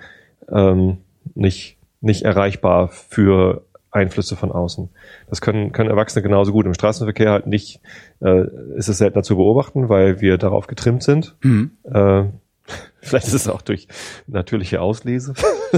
[0.51, 0.97] ähm,
[1.35, 4.89] nicht, nicht erreichbar für Einflüsse von außen.
[5.29, 6.65] Das können, können Erwachsene genauso gut.
[6.65, 7.79] Im Straßenverkehr halt nicht,
[8.21, 11.35] äh, ist es seltener zu beobachten, weil wir darauf getrimmt sind.
[11.43, 11.71] Mhm.
[11.83, 12.23] Äh,
[13.01, 13.87] vielleicht ist es auch durch
[14.25, 15.33] natürliche Auslese.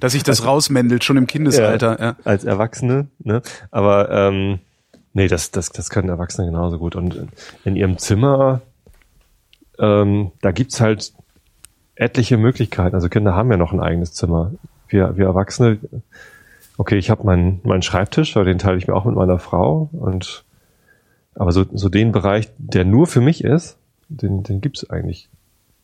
[0.00, 1.96] dass, sich das rausmändelt, schon im Kindesalter.
[1.98, 2.16] Ja, ja.
[2.24, 3.08] Als Erwachsene.
[3.22, 3.42] Ne?
[3.70, 4.60] Aber ähm,
[5.16, 6.94] nee, das, das, das können Erwachsene genauso gut.
[6.94, 7.28] Und
[7.64, 8.60] in ihrem Zimmer,
[9.78, 11.12] ähm, da gibt's halt
[11.94, 12.94] etliche Möglichkeiten.
[12.94, 14.52] Also Kinder haben ja noch ein eigenes Zimmer.
[14.88, 15.78] Wir, wir Erwachsene
[16.78, 19.88] okay, ich habe meinen meinen Schreibtisch, aber den teile ich mir auch mit meiner Frau
[19.92, 20.44] und
[21.34, 23.76] aber so, so den Bereich, der nur für mich ist,
[24.08, 25.28] den, den gibt's eigentlich.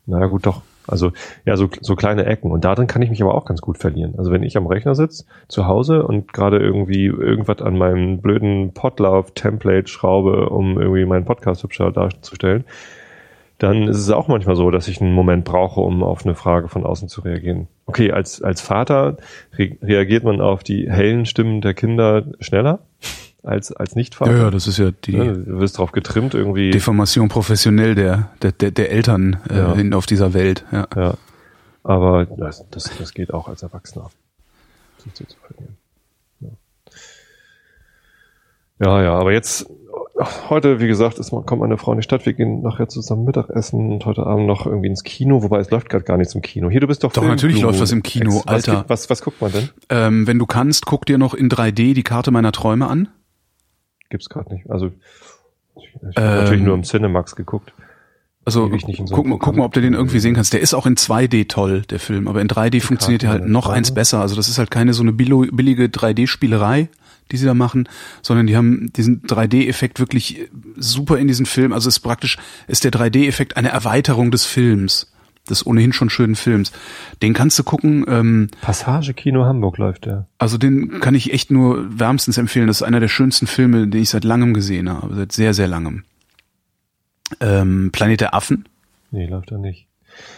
[0.05, 0.61] Naja, gut, doch.
[0.87, 1.11] Also
[1.45, 2.51] ja, so, so kleine Ecken.
[2.51, 4.15] Und darin kann ich mich aber auch ganz gut verlieren.
[4.17, 8.73] Also wenn ich am Rechner sitze, zu Hause und gerade irgendwie irgendwas an meinem blöden
[8.73, 12.65] Podlove-Template schraube, um irgendwie meinen Podcast hübscher darzustellen,
[13.59, 16.67] dann ist es auch manchmal so, dass ich einen Moment brauche, um auf eine Frage
[16.67, 17.67] von außen zu reagieren.
[17.85, 19.17] Okay, als, als Vater
[19.57, 22.79] re reagiert man auf die hellen Stimmen der Kinder schneller
[23.43, 24.31] als, als Nicht-Vater.
[24.31, 25.13] Ja, ja, das ist ja die.
[25.13, 26.71] Ja, du wirst drauf getrimmt irgendwie.
[26.71, 30.65] Deformation professionell der, der, der, der Eltern äh, hin auf dieser Welt.
[30.71, 30.87] Ja.
[30.95, 31.13] ja.
[31.83, 34.09] Aber das, das, das geht auch als Erwachsener.
[34.97, 35.77] Sich zu verlieren.
[38.79, 39.01] Ja.
[39.01, 39.69] ja, aber jetzt
[40.49, 42.25] heute, wie gesagt, ist, kommt meine Frau in die Stadt.
[42.25, 45.89] Wir gehen nachher zusammen Mittagessen und heute Abend noch irgendwie ins Kino, wobei es läuft
[45.89, 46.69] gerade gar nichts im Kino.
[46.69, 48.85] Hier, du bist doch Doch, natürlich läuft was im Kino, was, Alter.
[48.87, 49.69] Was, was, was guckt man denn?
[49.89, 53.09] Ähm, wenn du kannst, guck dir noch in 3D die Karte meiner Träume an.
[54.13, 54.69] Gibt's gerade nicht.
[54.69, 54.91] Also
[55.75, 57.73] ich, ich ähm, habe natürlich nur im Cinemax geguckt.
[58.45, 60.53] Also so guck, mal, guck mal, ob du den irgendwie sehen kannst.
[60.53, 63.47] Der ist auch in 2D toll, der Film, aber in 3D die funktioniert er halt
[63.47, 64.21] noch eins besser.
[64.21, 66.89] Also das ist halt keine so eine billige 3D-Spielerei,
[67.31, 67.89] die sie da machen,
[68.21, 70.47] sondern die haben diesen 3D-Effekt wirklich
[70.77, 71.73] super in diesen Film.
[71.73, 75.11] Also es ist praktisch, ist der 3D-Effekt eine Erweiterung des Films,
[75.49, 76.71] des ohnehin schon schönen Films.
[77.21, 78.05] Den kannst du gucken.
[78.07, 80.27] Ähm, Passage Kino Hamburg läuft der.
[80.37, 82.67] Also den kann ich echt nur wärmstens empfehlen.
[82.67, 85.67] Das ist einer der schönsten Filme, den ich seit langem gesehen habe, seit sehr, sehr
[85.67, 86.03] langem.
[87.39, 88.67] Ähm, Planet der Affen.
[89.11, 89.87] Nee, läuft er nicht.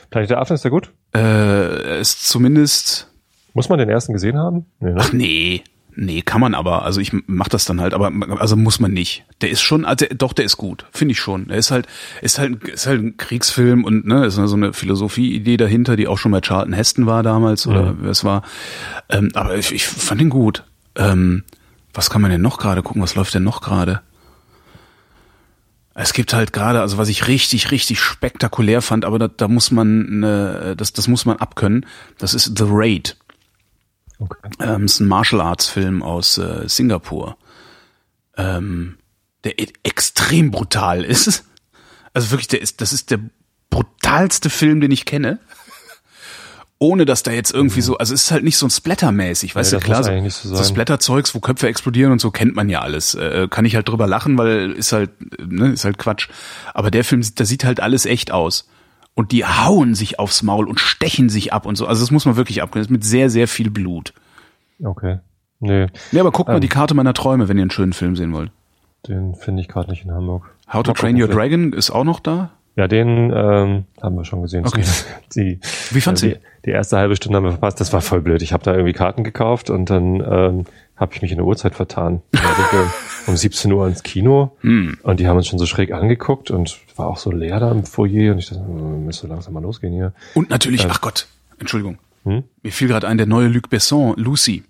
[0.09, 0.91] Planet der Affen ist der gut?
[1.13, 3.11] Äh, ist zumindest.
[3.53, 4.65] Muss man den ersten gesehen haben?
[4.79, 4.97] Nee, ne?
[4.99, 5.63] Ach nee.
[5.97, 6.84] Nee, kann man aber.
[6.84, 9.23] Also ich mach das dann halt, aber also muss man nicht.
[9.41, 11.49] Der ist schon, also doch, der ist gut, finde ich schon.
[11.49, 11.88] Er ist halt,
[12.21, 16.17] ist halt, ist halt ein Kriegsfilm und ne, ist so eine Philosophie-Idee dahinter, die auch
[16.17, 18.08] schon bei Charlton Heston war damals oder mhm.
[18.08, 18.43] es war.
[19.10, 20.63] Ähm, aber ich, ich fand ihn gut.
[20.95, 21.43] Ähm,
[21.93, 23.01] was kann man denn noch gerade gucken?
[23.01, 24.01] Was läuft denn noch gerade?
[25.93, 29.71] Es gibt halt gerade, also was ich richtig, richtig spektakulär fand, aber da, da muss
[29.71, 31.86] man, ne, das, das muss man abkönnen.
[32.17, 33.15] Das ist The Raid.
[34.19, 34.49] Okay.
[34.60, 37.38] Ähm, ist ein Martial Arts Film aus äh, Singapur,
[38.38, 38.97] ähm,
[39.43, 41.43] der e extrem brutal ist.
[42.13, 43.19] Also wirklich, der ist, das ist der
[43.69, 45.38] brutalste Film, den ich kenne.
[46.80, 49.73] Ohne dass da jetzt irgendwie so, also es ist halt nicht so ein Splatter-mäßig, weißt
[49.73, 52.80] ja, du, klar, so, so, so Splatter-Zeugs, wo Köpfe explodieren und so kennt man ja
[52.80, 53.15] alles.
[53.15, 55.12] Äh, kann ich halt drüber lachen, weil ist halt,
[55.45, 56.30] ne, ist halt Quatsch.
[56.73, 58.65] Aber der Film, da sieht halt alles echt aus
[59.15, 61.88] und die hauen sich aufs Maul und stechen sich ab und so.
[61.88, 62.93] Also das muss man wirklich abgrenzen.
[62.93, 64.13] Mit sehr, sehr viel Blut.
[64.84, 65.19] Okay.
[65.60, 65.88] Nee.
[66.12, 68.34] Nee, aber guckt ähm, mal die Karte meiner Träume, wenn ihr einen schönen Film sehen
[68.34, 68.51] wollt.
[69.08, 70.54] Den finde ich gerade nicht in Hamburg.
[70.71, 72.51] How to Train Your Dragon ist auch noch da?
[72.75, 74.65] Ja, den ähm, haben wir schon gesehen.
[74.65, 74.84] Okay.
[75.36, 75.60] Die,
[75.91, 76.36] Wie fandst äh, du?
[76.36, 77.80] Die, die erste halbe Stunde haben wir verpasst.
[77.80, 78.41] Das war voll blöd.
[78.41, 80.65] Ich habe da irgendwie Karten gekauft und dann ähm,
[80.97, 82.21] habe ich mich in der Uhrzeit vertan.
[83.27, 84.97] um 17 Uhr ins Kino hm.
[85.03, 87.83] und die haben uns schon so schräg angeguckt und war auch so leer da im
[87.83, 90.13] Foyer und ich dachte, hm, müsste langsam mal losgehen hier.
[90.33, 91.27] Und natürlich, äh, ach Gott,
[91.59, 91.97] Entschuldigung.
[92.23, 92.43] Hm?
[92.63, 94.63] Mir fiel gerade ein, der neue Luc Besson, Lucy.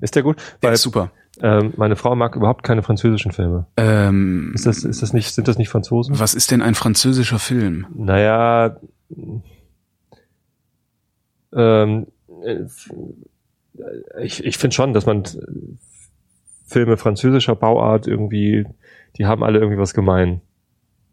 [0.00, 0.36] Ist der gut?
[0.62, 1.10] Der Weil, ist super.
[1.40, 3.66] Ähm, meine Frau mag überhaupt keine französischen Filme.
[3.76, 6.18] Ähm, ist das, ist das nicht, sind das nicht Franzosen?
[6.18, 7.86] Was ist denn ein französischer Film?
[7.94, 8.76] Naja,
[11.54, 12.06] ähm,
[12.44, 12.64] äh,
[14.22, 15.24] ich, ich finde schon, dass man
[16.72, 18.66] Filme französischer Bauart irgendwie,
[19.16, 20.40] die haben alle irgendwie was gemein.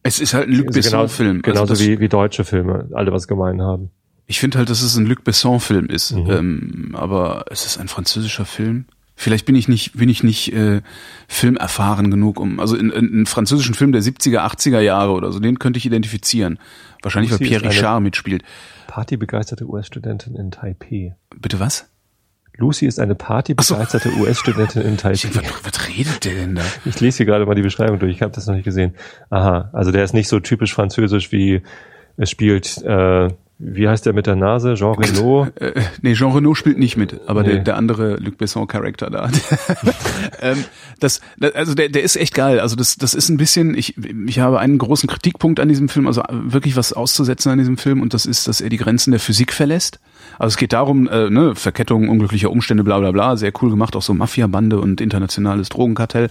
[0.04, 1.42] Es ist halt ein Luc also Besson-Film.
[1.42, 3.92] Genau, genauso also wie, wie deutsche Filme alle was gemein haben.
[4.26, 6.30] Ich finde halt, dass es ein Luc Besson-Film ist, mhm.
[6.30, 8.86] ähm, aber es ist ein französischer Film.
[9.16, 10.82] Vielleicht bin ich nicht, bin ich nicht äh,
[11.28, 15.40] filmerfahren genug, um also in, in, in französischen Film der 70er, 80er Jahre oder so,
[15.40, 16.58] den könnte ich identifizieren.
[17.02, 18.44] Wahrscheinlich, weil Pierre Richard mitspielt.
[18.88, 21.16] Partybegeisterte US-Studentin in Taipei.
[21.36, 21.90] Bitte was?
[22.60, 24.22] Lucy ist eine partybegeisterte so.
[24.22, 25.30] US-Studentin in Taipei.
[25.34, 26.62] Was, was redet der denn da?
[26.86, 28.14] Ich lese hier gerade mal die Beschreibung durch.
[28.14, 28.94] Ich habe das noch nicht gesehen.
[29.30, 31.62] Aha, also der ist nicht so typisch französisch wie
[32.18, 33.30] es spielt äh,
[33.62, 34.76] wie heißt der mit der Nase?
[34.76, 35.52] Jean Renault?
[35.60, 37.56] Äh, äh, nee, Jean Renault spielt nicht mit, aber nee.
[37.56, 39.30] der, der andere Luc Besson-Charakter da.
[40.42, 40.64] ähm,
[41.02, 41.20] das,
[41.54, 42.62] also der, der ist echt geil.
[42.62, 43.96] Also das, das ist ein bisschen, ich,
[44.28, 48.02] ich habe einen großen Kritikpunkt an diesem Film, also wirklich was auszusetzen an diesem Film
[48.02, 50.00] und das ist, dass er die Grenzen der Physik verlässt.
[50.40, 53.96] Also es geht darum, äh, ne, Verkettung unglücklicher Umstände, bla bla bla, sehr cool gemacht,
[53.96, 56.30] auch so Mafia-Bande und internationales Drogenkartell.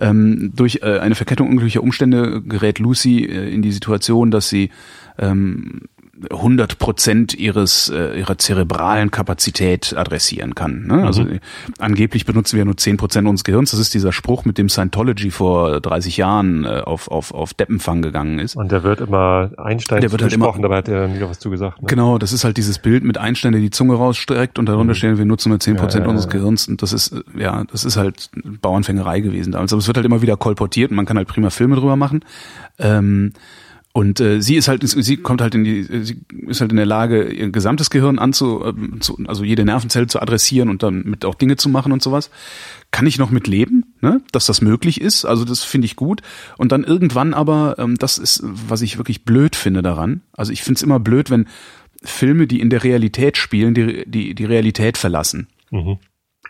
[0.00, 4.70] Ähm, durch äh, eine Verkettung unglücklicher Umstände gerät Lucy äh, in die Situation, dass sie
[5.18, 5.82] ähm,
[6.30, 10.86] 100 Prozent ihres äh, ihrer zerebralen Kapazität adressieren kann.
[10.86, 11.04] Ne?
[11.04, 11.40] Also mhm.
[11.78, 13.70] angeblich benutzen wir nur 10 Prozent unseres Gehirns.
[13.72, 18.02] Das ist dieser Spruch, mit dem Scientology vor 30 Jahren äh, auf auf auf Deppenfang
[18.02, 18.56] gegangen ist.
[18.56, 21.50] Und der wird immer Einstein der wird halt immer, dabei hat er nie was zu
[21.50, 21.82] gesagt.
[21.82, 21.88] Ne?
[21.88, 24.96] Genau, das ist halt dieses Bild mit Einstein, der die Zunge rausstreckt und darunter mhm.
[24.96, 26.68] stehen, wir nutzen nur 10 Prozent ja, ja, unseres Gehirns.
[26.68, 28.30] Und das ist äh, ja, das ist halt
[28.62, 29.72] Bauernfängerei gewesen damals.
[29.72, 32.24] Aber es wird halt immer wieder kolportiert und man kann halt prima Filme drüber machen.
[32.78, 33.32] Ähm,
[33.96, 36.84] und äh, sie ist halt, sie kommt halt in die, sie ist halt in der
[36.84, 41.24] Lage, ihr gesamtes Gehirn anzu, äh, zu, also jede Nervenzelle zu adressieren und dann mit
[41.24, 42.28] auch Dinge zu machen und sowas.
[42.90, 44.20] Kann ich noch mit leben, ne?
[44.32, 45.24] dass das möglich ist.
[45.24, 46.22] Also das finde ich gut.
[46.58, 50.22] Und dann irgendwann aber, ähm, das ist, was ich wirklich blöd finde daran.
[50.32, 51.46] Also ich finde es immer blöd, wenn
[52.02, 55.46] Filme, die in der Realität spielen, die die, die Realität verlassen.
[55.70, 55.98] Mhm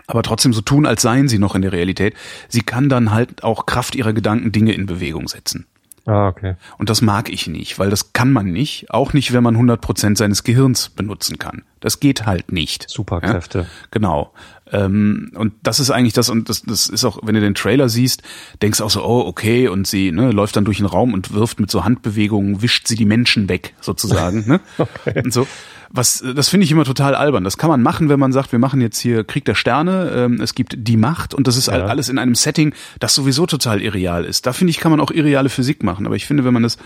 [0.09, 2.15] aber trotzdem so tun, als seien sie noch in der Realität.
[2.49, 5.67] Sie kann dann halt auch Kraft ihrer Gedanken Dinge in Bewegung setzen.
[6.07, 6.57] Ah, okay.
[6.77, 9.81] Und das mag ich nicht, weil das kann man nicht, auch nicht, wenn man 100
[9.81, 11.63] Prozent seines Gehirns benutzen kann.
[11.81, 12.87] Das geht halt nicht.
[12.89, 13.61] Superkräfte.
[13.61, 13.67] Ja?
[13.91, 14.33] Genau.
[14.71, 17.89] Ähm, und das ist eigentlich das, und das, das ist auch, wenn du den Trailer
[17.89, 18.23] siehst,
[18.61, 21.59] denkst auch so, oh, okay, und sie ne, läuft dann durch den Raum und wirft
[21.59, 24.47] mit so Handbewegungen, wischt sie die Menschen weg, sozusagen.
[24.47, 24.61] ne?
[24.79, 25.23] okay.
[25.25, 25.47] Und so
[25.95, 27.45] was das finde ich immer total albern.
[27.45, 30.41] Das kann man machen, wenn man sagt, wir machen jetzt hier Krieg der Sterne, ähm,
[30.41, 31.87] es gibt die Macht und das ist ja.
[31.87, 34.45] alles in einem Setting, das sowieso total irreal ist.
[34.47, 36.07] Da finde ich, kann man auch irreale Physik machen.
[36.07, 36.79] Aber ich finde, wenn man das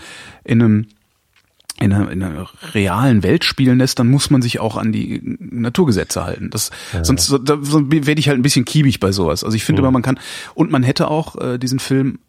[0.43, 0.87] in einem
[1.81, 5.21] in einer, in einer realen Welt spielen lässt, dann muss man sich auch an die
[5.39, 6.49] Naturgesetze halten.
[6.49, 7.05] Das, ja.
[7.05, 9.45] Sonst da, werde ich halt ein bisschen kiebig bei sowas.
[9.45, 9.93] Also ich finde, mhm.
[9.93, 10.19] man kann
[10.55, 12.19] und man hätte auch äh, diesen Film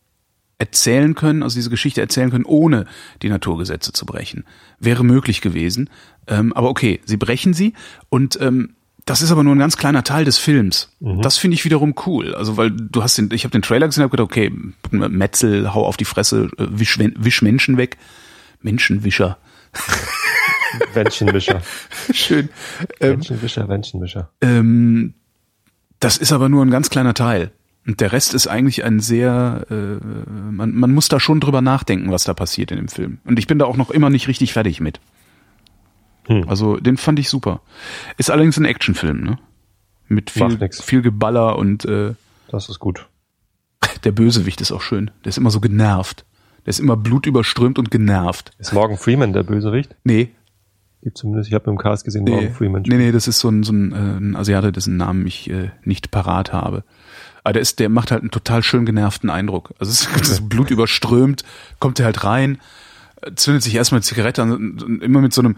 [0.60, 2.84] erzählen können, also diese Geschichte erzählen können, ohne
[3.22, 4.44] die Naturgesetze zu brechen.
[4.78, 5.88] Wäre möglich gewesen.
[6.26, 7.72] Ähm, aber okay, sie brechen sie
[8.10, 8.74] und ähm,
[9.06, 10.92] das ist aber nur ein ganz kleiner Teil des Films.
[11.00, 11.22] Mhm.
[11.22, 12.34] Das finde ich wiederum cool.
[12.34, 14.52] Also weil du hast den, ich habe den Trailer gesehen, habe gedacht, okay,
[14.90, 17.96] Metzel, hau auf die Fresse, äh, wisch, wisch Menschen weg,
[18.60, 19.38] Menschenwischer.
[20.94, 21.62] Menschenwischer.
[22.12, 22.50] Schön.
[23.00, 24.30] Ähm, Menschenwischer, Menschenwischer.
[24.42, 25.14] Ähm,
[26.00, 27.50] das ist aber nur ein ganz kleiner Teil.
[27.86, 30.04] Und der Rest ist eigentlich ein sehr, äh,
[30.50, 33.18] man, man muss da schon drüber nachdenken, was da passiert in dem Film.
[33.24, 35.00] Und ich bin da auch noch immer nicht richtig fertig mit.
[36.26, 36.48] Hm.
[36.48, 37.60] Also den fand ich super.
[38.18, 39.38] Ist allerdings ein Actionfilm, ne?
[40.08, 42.14] Mit viel, viel Geballer und äh,
[42.48, 43.08] Das ist gut.
[44.04, 45.10] Der Bösewicht ist auch schön.
[45.24, 46.24] Der ist immer so genervt.
[46.66, 48.52] Der ist immer blutüberströmt und genervt.
[48.58, 49.96] Ist Morgan Freeman der Bösewicht?
[50.04, 50.30] Nee.
[51.02, 52.32] Gibt zumindest, ich habe im Cast gesehen, nee.
[52.32, 52.82] Morgan Freeman.
[52.86, 55.70] Nee, nee, das ist so ein, so ein, äh, ein Asiate, dessen Namen ich äh,
[55.84, 56.84] nicht parat habe.
[57.42, 59.72] Aber der ist, der macht halt einen total schön genervten Eindruck.
[59.78, 61.44] Also es ist das Blut überströmt,
[61.78, 62.58] kommt er halt rein,
[63.34, 65.56] zündet sich erstmal eine Zigarette an und immer mit so einem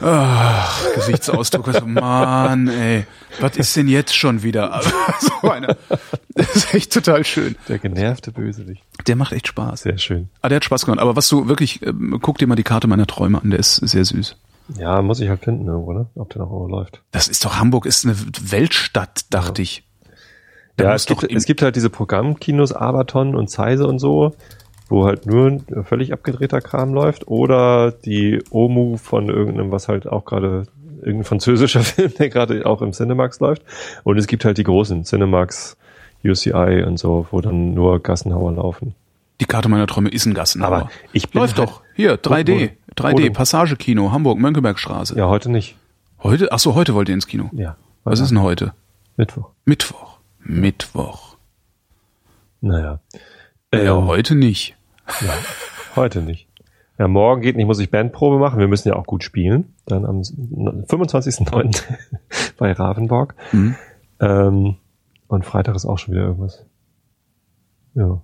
[0.00, 1.68] oh, Gesichtsausdruck.
[1.68, 3.06] Also, Mann, ey,
[3.40, 4.80] was ist denn jetzt schon wieder?
[5.20, 5.76] so eine,
[6.34, 7.56] das ist echt total schön.
[7.68, 8.82] Der genervte Bösewicht.
[9.06, 9.82] Der macht echt Spaß.
[9.82, 10.28] Sehr schön.
[10.42, 11.00] Ah, der hat Spaß gemacht.
[11.00, 13.76] Aber was du wirklich, äh, guck dir mal die Karte meiner Träume an, der ist
[13.76, 14.36] sehr süß.
[14.78, 16.06] Ja, muss ich halt finden irgendwo, ne?
[16.14, 17.02] Ob der noch irgendwo läuft.
[17.10, 19.64] Das ist doch, Hamburg ist eine Weltstadt, dachte ja.
[19.64, 19.84] ich.
[20.76, 24.34] Da ja, es gibt, es gibt halt diese Programmkinos Abaton und Zeise und so,
[24.88, 30.06] wo halt nur ein völlig abgedrehter Kram läuft oder die OMU von irgendeinem, was halt
[30.06, 30.66] auch gerade
[31.00, 33.62] irgendein französischer Film, der gerade auch im Cinemax läuft.
[34.02, 35.76] Und es gibt halt die großen Cinemax,
[36.24, 38.94] UCI und so, wo dann nur Gassenhauer laufen.
[39.40, 40.76] Die Karte meiner Träume ist ein Gassenhauer.
[40.76, 41.82] Aber ich bin Läuft halt doch.
[41.94, 42.70] Hier, 3D.
[42.96, 45.16] 3D, Passagekino, Hamburg, Mönckebergstraße.
[45.16, 45.76] Ja, heute nicht.
[46.22, 46.52] Heute?
[46.52, 47.50] Ach so, heute wollt ihr ins Kino.
[47.52, 47.76] Ja.
[48.04, 48.72] Was ist denn heute?
[49.16, 49.50] Mittwoch.
[49.64, 50.13] Mittwoch.
[50.44, 51.36] Mittwoch.
[52.60, 53.00] Naja.
[53.72, 54.76] Ja, ähm, heute nicht.
[55.20, 55.34] Ja,
[55.96, 56.48] heute nicht.
[56.98, 58.60] Ja, morgen geht nicht, muss ich Bandprobe machen.
[58.60, 59.74] Wir müssen ja auch gut spielen.
[59.86, 61.82] Dann am 25.09.
[62.56, 63.34] bei Ravenborg.
[63.52, 63.74] Mhm.
[64.20, 64.76] Ähm,
[65.26, 66.64] und Freitag ist auch schon wieder irgendwas.
[67.94, 68.22] Ja.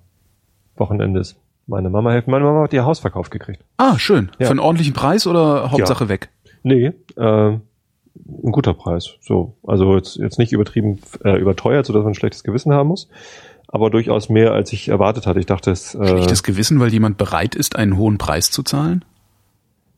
[0.77, 2.31] Wochenende ist meine Mama helfen.
[2.31, 3.65] Meine Mama hat ihr Haus verkauft gekriegt.
[3.77, 4.31] Ah, schön.
[4.39, 4.47] Ja.
[4.47, 6.09] Für einen ordentlichen Preis oder Hauptsache ja.
[6.09, 6.31] weg?
[6.63, 7.59] Nee, äh,
[8.17, 9.15] ein guter Preis.
[9.21, 13.09] So, also jetzt, jetzt nicht übertrieben äh, überteuert, sodass man ein schlechtes Gewissen haben muss,
[13.69, 15.41] aber durchaus mehr, als ich erwartet hatte.
[15.41, 19.05] Ich dachte, es äh, schlechtes Gewissen, weil jemand bereit ist, einen hohen Preis zu zahlen.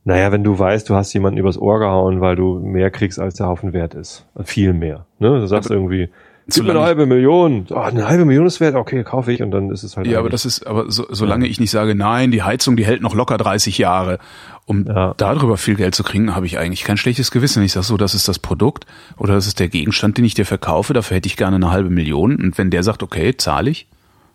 [0.04, 3.34] Naja, wenn du weißt, du hast jemanden übers Ohr gehauen, weil du mehr kriegst, als
[3.34, 4.26] der Haufen wert ist.
[4.42, 5.06] Viel mehr.
[5.20, 5.40] Ne?
[5.40, 6.08] Du sagst Aber irgendwie,
[6.48, 7.66] gib mir eine halbe Million.
[7.70, 10.06] Oh, eine halbe Million ist wert, okay, kaufe ich und dann ist es halt.
[10.06, 13.02] Ja, aber das ist, aber so, solange ich nicht sage, nein, die Heizung, die hält
[13.02, 14.18] noch locker 30 Jahre,
[14.66, 15.14] um Ja.
[15.16, 17.62] darüber viel Geld zu kriegen, habe ich eigentlich kein schlechtes Gewissen.
[17.62, 20.46] Ich sage so, das ist das Produkt oder das ist der Gegenstand, den ich dir
[20.46, 22.36] verkaufe, dafür hätte ich gerne eine halbe Million.
[22.36, 23.88] Und wenn der sagt, okay, zahle ich,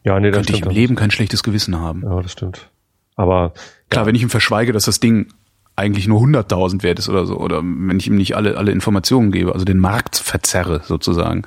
[0.03, 2.03] ja, nee, könnte ich im Leben kein schlechtes Gewissen haben.
[2.03, 2.69] Ja, das stimmt.
[3.15, 3.53] Aber
[3.89, 5.27] Klar, wenn ich ihm verschweige, dass das Ding
[5.75, 9.31] eigentlich nur 100.000 wert ist oder so, oder wenn ich ihm nicht alle, alle Informationen
[9.31, 11.43] gebe, also den Markt verzerre sozusagen,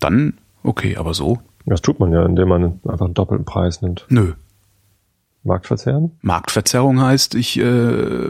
[0.00, 4.06] dann okay, aber so, das tut man ja, indem man einfach einen doppelten Preis nimmt.
[4.08, 4.32] nö.
[5.46, 6.12] Marktverzehren?
[6.22, 8.28] Marktverzerrung heißt, ich äh,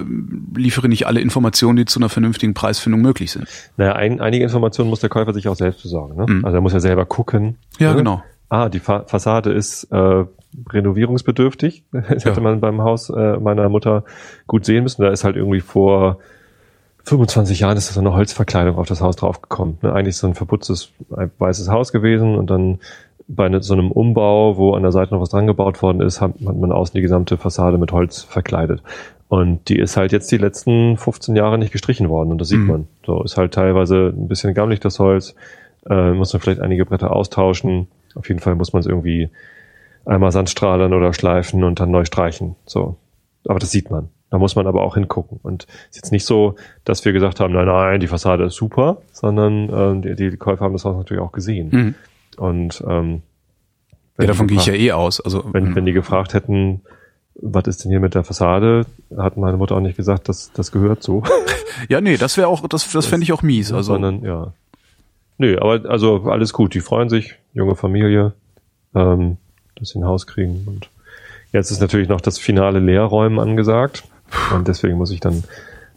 [0.57, 3.47] liefere nicht alle Informationen, die zu einer vernünftigen Preisfindung möglich sind.
[3.77, 6.17] Naja, ein, einige Informationen muss der Käufer sich auch selbst besorgen.
[6.17, 6.27] Ne?
[6.29, 6.45] Mhm.
[6.45, 7.57] Also er muss ja selber gucken.
[7.79, 7.99] Ja, ne?
[7.99, 8.23] genau.
[8.49, 10.25] Ah, die Fa Fassade ist äh,
[10.71, 11.85] renovierungsbedürftig.
[11.93, 12.41] Das hätte Ja.
[12.41, 14.03] man beim Haus äh, meiner Mutter
[14.49, 15.03] gut sehen müssen.
[15.03, 16.19] Da ist halt irgendwie vor
[17.05, 19.79] 25 Jahren ist so eine Holzverkleidung auf das Haus draufgekommen.
[19.83, 19.93] Ne?
[19.93, 22.81] Eigentlich so ein verputztes ein weißes Haus gewesen und dann
[23.29, 26.21] bei ne, so einem Umbau, wo an der Seite noch was dran gebaut worden ist,
[26.21, 28.83] hat, hat man außen die gesamte Fassade mit Holz verkleidet.
[29.29, 32.61] Und die ist halt jetzt die letzten 15 Jahre nicht gestrichen worden und das sieht
[32.61, 32.67] Mhm.
[32.67, 32.89] man.
[33.07, 35.35] So ist halt teilweise ein bisschen gammelig das Holz,
[35.89, 37.89] äh, muss man vielleicht einige Bretter austauschen.
[38.15, 39.31] Auf jeden Fall muss man es irgendwie
[40.05, 42.57] einmal Sandstrahlern oder schleifen und dann neu streichen.
[42.67, 42.97] So.
[43.49, 44.09] Aber das sieht man.
[44.35, 45.39] Da muss man aber auch hingucken.
[45.45, 48.57] Und es ist jetzt nicht so, dass wir gesagt haben, nein, nein, die Fassade ist
[48.57, 51.69] super, sondern ähm, die, die Käufer haben das Haus natürlich auch gesehen.
[51.71, 51.95] Mhm.
[52.37, 53.23] Und ähm,
[54.19, 55.21] Ja, davon gehe ich ja eh aus.
[55.21, 56.81] Also Wenn, wenn die gefragt hätten,
[57.37, 60.73] was ist denn hier mit der Fassade, hat meine Mutter auch nicht gesagt, dass das
[60.73, 61.23] gehört so.
[61.89, 63.73] ja, nee, das wäre auch, das, das fände ich auch mies.
[63.73, 64.53] Also sondern ja.
[65.39, 66.75] Nö, aber also alles gut.
[66.75, 68.33] Die freuen sich, junge Familie,
[68.97, 69.37] ähm,
[69.77, 70.65] dass sie ein Haus kriegen.
[70.67, 70.91] Und
[71.53, 74.03] jetzt ist natürlich noch das finale Leerräumen angesagt.
[74.55, 75.45] Und deswegen muss ich dann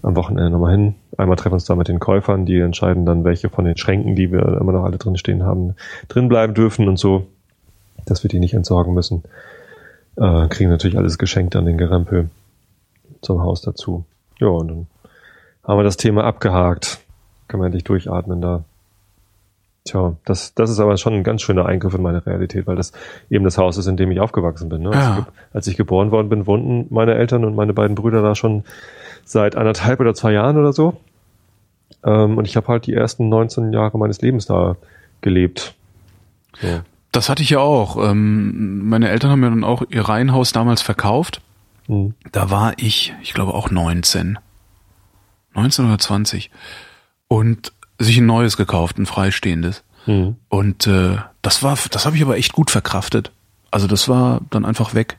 [0.02, 0.96] am Wochenende nochmal hin.
[1.18, 4.16] Einmal treffen wir uns da mit den Käufern, die entscheiden dann, welche von den Schränken,
[4.16, 5.76] die wir immer noch alle drin stehen haben,
[6.08, 7.28] drin bleiben dürfen und so,
[8.06, 9.24] dass wir die nicht entsorgen müssen.
[10.16, 12.30] Äh, kriegen natürlich alles geschenkt an den Gerempel
[13.22, 14.06] zum Haus dazu.
[14.40, 14.88] Ja, und dann
[15.64, 17.00] haben wir das Thema abgehakt.
[17.48, 18.64] Können wir endlich durchatmen da.
[19.88, 22.92] Tja, das, das ist aber schon ein ganz schöner Eingriff in meine Realität, weil das
[23.30, 24.82] eben das Haus ist, in dem ich aufgewachsen bin.
[24.82, 24.90] Ne?
[24.90, 25.28] Als, Ja.
[25.54, 28.64] als ich geboren worden bin, wohnten meine Eltern und meine beiden Brüder da schon
[29.24, 30.98] seit anderthalb oder zwei Jahren oder so.
[32.04, 34.76] Ähm, und ich habe halt die ersten 19 Jahre meines Lebens da
[35.22, 35.74] gelebt.
[36.62, 36.82] So.
[37.12, 37.98] das hatte ich ja auch.
[38.10, 41.42] Ähm, meine Eltern haben ja dann auch ihr Reihenhaus damals verkauft.
[41.88, 42.14] Hm.
[42.32, 44.38] Da war ich, ich glaube auch 19.
[45.54, 46.52] 19 oder 20.
[47.30, 49.84] Und sich ein neues gekauft, ein freistehendes.
[50.06, 50.36] Hm.
[50.50, 53.32] Und äh, das war, das habe ich aber echt gut verkraftet.
[53.72, 55.18] Also das war dann einfach weg.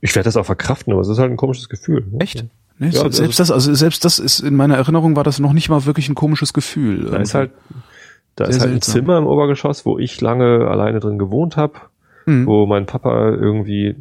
[0.00, 2.04] Ich werde das auch verkraften, aber es ist halt ein komisches Gefühl.
[2.10, 2.20] Ne?
[2.20, 2.44] Echt?
[2.78, 5.52] Nee, Ja, se- selbst das, also selbst das ist in meiner Erinnerung war das noch
[5.52, 7.06] nicht mal wirklich ein komisches Gefühl.
[7.10, 7.50] Da ist halt,
[8.34, 8.82] da Sehr ist halt ein.
[8.82, 11.74] Zimmer im Obergeschoss, wo ich lange alleine drin gewohnt habe,
[12.26, 12.46] Mhm.
[12.46, 13.94] wo mein Papa irgendwie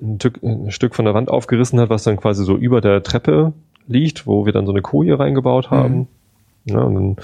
[0.00, 3.02] ein Stück, ein Stück von der Wand aufgerissen hat, was dann quasi so über der
[3.02, 3.52] Treppe
[3.86, 5.94] liegt, wo wir dann so eine Koje reingebaut haben.
[5.98, 6.06] Mhm.
[6.64, 7.16] Ja, und dann,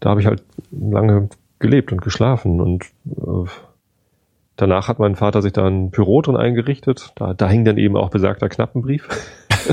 [0.00, 1.28] da habe ich halt lange
[1.58, 3.48] gelebt und geschlafen und äh,
[4.56, 7.12] danach hat mein Vater sich da ein Büro drin eingerichtet.
[7.16, 9.08] Da, da hing dann eben auch besagter Knappenbrief.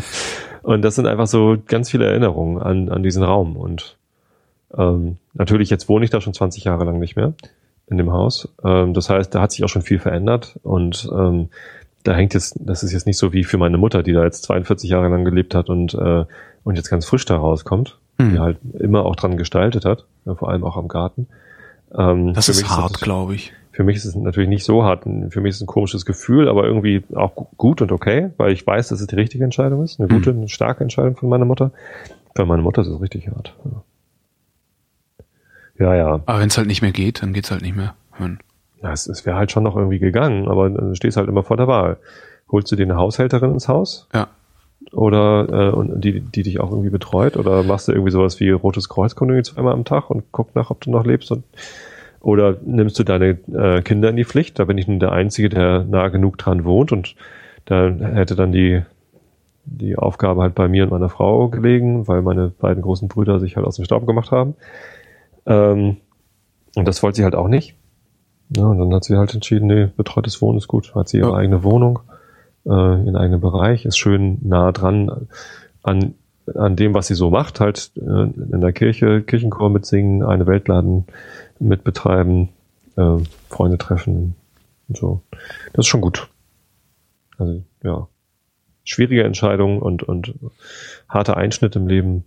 [0.64, 3.58] und das sind einfach so ganz viele Erinnerungen an, an diesen Raum.
[3.58, 3.98] Und
[4.78, 7.34] ähm, natürlich, jetzt wohne ich da schon 20 Jahre lang nicht mehr
[7.88, 8.48] in dem Haus.
[8.64, 11.50] Ähm, das heißt, da hat sich auch schon viel verändert und ähm,
[12.04, 14.44] da hängt jetzt, das ist jetzt nicht so wie für meine Mutter, die da jetzt
[14.44, 16.26] 42 Jahre lang gelebt hat und, äh,
[16.64, 18.32] und jetzt ganz frisch da rauskommt, Mhm.
[18.34, 21.28] die halt immer auch dran gestaltet hat, ja, vor allem auch am Garten.
[21.96, 23.54] Ähm, das ist hart, glaube ich.
[23.74, 25.04] Für mich ist es natürlich nicht so hart.
[25.04, 28.52] Für mich ist es ein komisches Gefühl, aber irgendwie auch gu- gut und okay, weil
[28.52, 30.00] ich weiß, dass es die richtige Entscheidung ist.
[30.00, 31.72] Eine gute, eine starke Entscheidung von meiner Mutter.
[32.36, 33.54] Für meine Mutter ist es richtig hart.
[35.80, 36.20] Ja, ja.
[36.26, 37.96] Aber wenn es halt nicht mehr geht, dann geht's halt nicht mehr.
[38.14, 38.38] Hm.
[38.84, 41.58] Ja, es, es wäre halt schon noch irgendwie gegangen, aber du stehst halt immer vor
[41.58, 41.98] der Wahl.
[42.52, 44.28] Holst du dir eine Haushälterin ins Haus Ja.
[44.92, 48.50] Oder äh, und die, die dich auch irgendwie betreut oder machst du irgendwie sowas wie
[48.50, 51.44] Rotes Kreuz irgendwie zweimal am Tag und guckt nach, ob du noch lebst und
[52.20, 54.60] oder nimmst du deine äh, Kinder in die Pflicht?
[54.60, 57.16] Da bin ich nun der Einzige, der nah genug dran wohnt und
[57.66, 58.82] da hätte dann die
[59.64, 63.56] die Aufgabe halt bei mir und meiner Frau gelegen, weil meine beiden großen Brüder sich
[63.56, 64.56] halt aus dem Staub gemacht haben.
[65.46, 65.98] Ähm,
[66.76, 67.76] und das wollte sie halt auch nicht.
[68.56, 70.94] Ja, und dann hat sie halt entschieden, nee, betreutes Wohnen ist gut.
[70.96, 71.36] Hat sie ihre Ja.
[71.36, 72.00] eigene Wohnung,
[72.66, 75.28] äh, ihren eigenen Bereich, ist schön nah dran
[75.84, 76.16] an,
[76.54, 81.06] an dem, was sie so macht, halt äh, in der Kirche, Kirchenchor mitsingen, eine Weltladen
[81.60, 82.50] mitbetreiben,
[82.98, 83.18] äh,
[83.50, 84.36] Freunde treffen
[84.88, 85.22] und so.
[85.74, 86.30] Das ist schon gut.
[87.38, 88.08] Also, ja.
[88.84, 90.36] schwierige Entscheidung und, und
[91.10, 92.26] harte Einschnitt im Leben.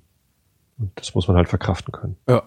[0.79, 2.17] Und das muss man halt verkraften können.
[2.29, 2.43] Ja.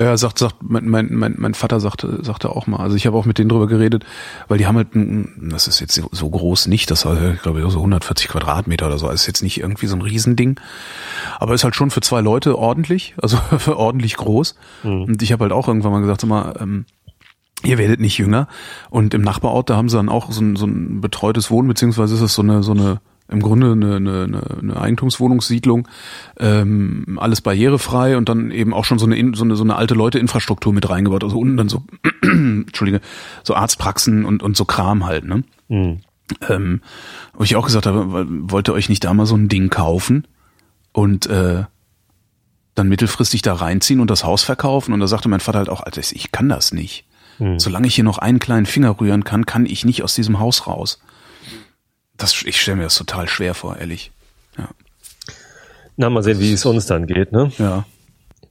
[0.00, 3.16] Ja, sagt, sagt, mein, mein, mein, mein Vater sagte, sagte auch mal, also ich habe
[3.16, 4.06] auch mit denen drüber geredet,
[4.46, 7.68] weil die haben halt, ein, das ist jetzt so groß nicht, das war, ich glaube,
[7.68, 10.60] so 140 Quadratmeter oder so, also ist jetzt nicht irgendwie so ein Riesending,
[11.40, 14.54] aber ist halt schon für zwei Leute ordentlich, also für ordentlich groß.
[14.84, 15.02] Mhm.
[15.02, 16.84] Und ich habe halt auch irgendwann mal gesagt, sag mal, ähm,
[17.64, 18.46] ihr werdet nicht jünger.
[18.90, 22.14] Und im Nachbarort, da haben sie dann auch so ein, so ein betreutes Wohnen, beziehungsweise
[22.14, 25.86] ist es so eine, so eine im Grunde eine, eine, eine Eigentumswohnungssiedlung,
[26.38, 29.94] ähm, alles barrierefrei und dann eben auch schon so eine, so eine, so eine alte
[29.94, 31.24] Leute-Infrastruktur mit reingebaut.
[31.24, 31.82] Also unten dann so,
[32.22, 33.00] Entschuldige,
[33.44, 35.44] so Arztpraxen und, und so Kram halt, ne?
[35.68, 36.00] Mhm.
[36.48, 36.80] Ähm,
[37.34, 40.26] wo ich auch gesagt habe, wollt ihr euch nicht da mal so ein Ding kaufen
[40.92, 41.64] und äh,
[42.74, 44.92] dann mittelfristig da reinziehen und das Haus verkaufen?
[44.92, 47.06] Und da sagte mein Vater halt auch, Alter, ich kann das nicht.
[47.38, 47.58] Mhm.
[47.58, 50.66] Solange ich hier noch einen kleinen Finger rühren kann, kann ich nicht aus diesem Haus
[50.66, 51.00] raus.
[52.18, 54.10] Das, ich stelle mir das total schwer vor, ehrlich.
[54.58, 54.68] Ja.
[55.96, 57.52] Na, mal sehen, wie es uns dann geht, ne?
[57.58, 57.86] Ja.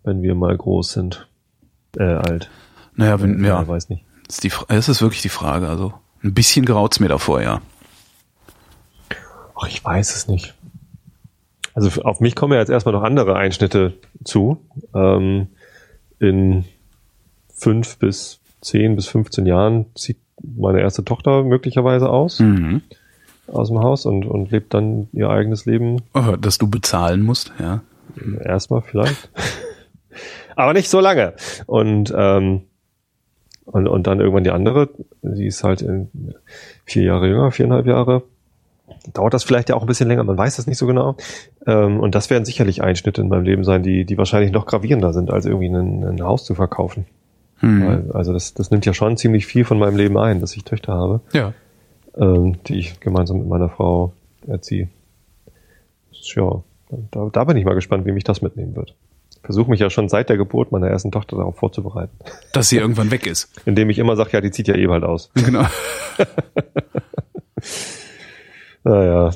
[0.04, 1.28] Wenn wir mal groß sind.
[1.98, 2.50] Äh, alt.
[2.96, 3.62] Naja, wenn, ja.
[3.62, 4.06] Ich weiß nicht.
[4.28, 5.68] Ist, die, das ist wirklich die Frage.
[5.68, 5.94] Also,
[6.24, 7.62] ein bisschen graut's mir davor, ja.
[9.60, 10.56] Ach, ich weiß es nicht.
[11.74, 13.94] Also auf mich kommen ja jetzt erstmal noch andere Einschnitte
[14.24, 14.66] zu.
[14.96, 15.48] Ähm,
[16.20, 16.64] in
[17.54, 22.40] fünf bis zehn bis 15 Jahren zieht meine erste Tochter möglicherweise aus.
[22.40, 22.82] Mhm
[23.48, 26.02] aus dem Haus und, und lebt dann ihr eigenes Leben.
[26.14, 27.82] Oh, dass du bezahlen musst, ja.
[28.44, 29.30] Erstmal vielleicht.
[30.56, 31.34] Aber nicht so lange.
[31.66, 32.64] Und, ähm,
[33.66, 34.90] und, und dann irgendwann die andere,
[35.22, 35.86] sie ist halt
[36.86, 38.24] vier Jahre jünger, viereinhalb Jahre.
[39.14, 41.18] Dauert das vielleicht ja auch ein bisschen länger, man weiß das nicht so genau.
[41.66, 45.14] Ähm, und das werden sicherlich Einschnitte in meinem Leben sein, die, die wahrscheinlich noch gravierender
[45.14, 47.06] sind, als irgendwie ein, ein Haus zu verkaufen.
[47.58, 47.86] Hm.
[47.86, 50.64] Weil, also das, das nimmt ja schon ziemlich viel von meinem Leben ein, dass ich
[50.64, 51.22] Töchter habe.
[51.34, 51.54] Ja
[52.20, 54.14] ähm, die ich gemeinsam mit meiner Frau
[54.48, 54.90] erziehe.
[56.36, 56.64] Ja,
[57.12, 58.96] da, da bin ich mal gespannt, wie mich das mitnehmen wird.
[59.44, 62.18] Versuche mich ja schon seit der Geburt meiner ersten Tochter darauf vorzubereiten.
[62.54, 63.50] Dass sie irgendwann weg ist.
[63.66, 65.32] Indem ich immer sage, ja, die zieht ja eh bald aus.
[65.36, 65.66] Genau.
[68.84, 69.32] naja.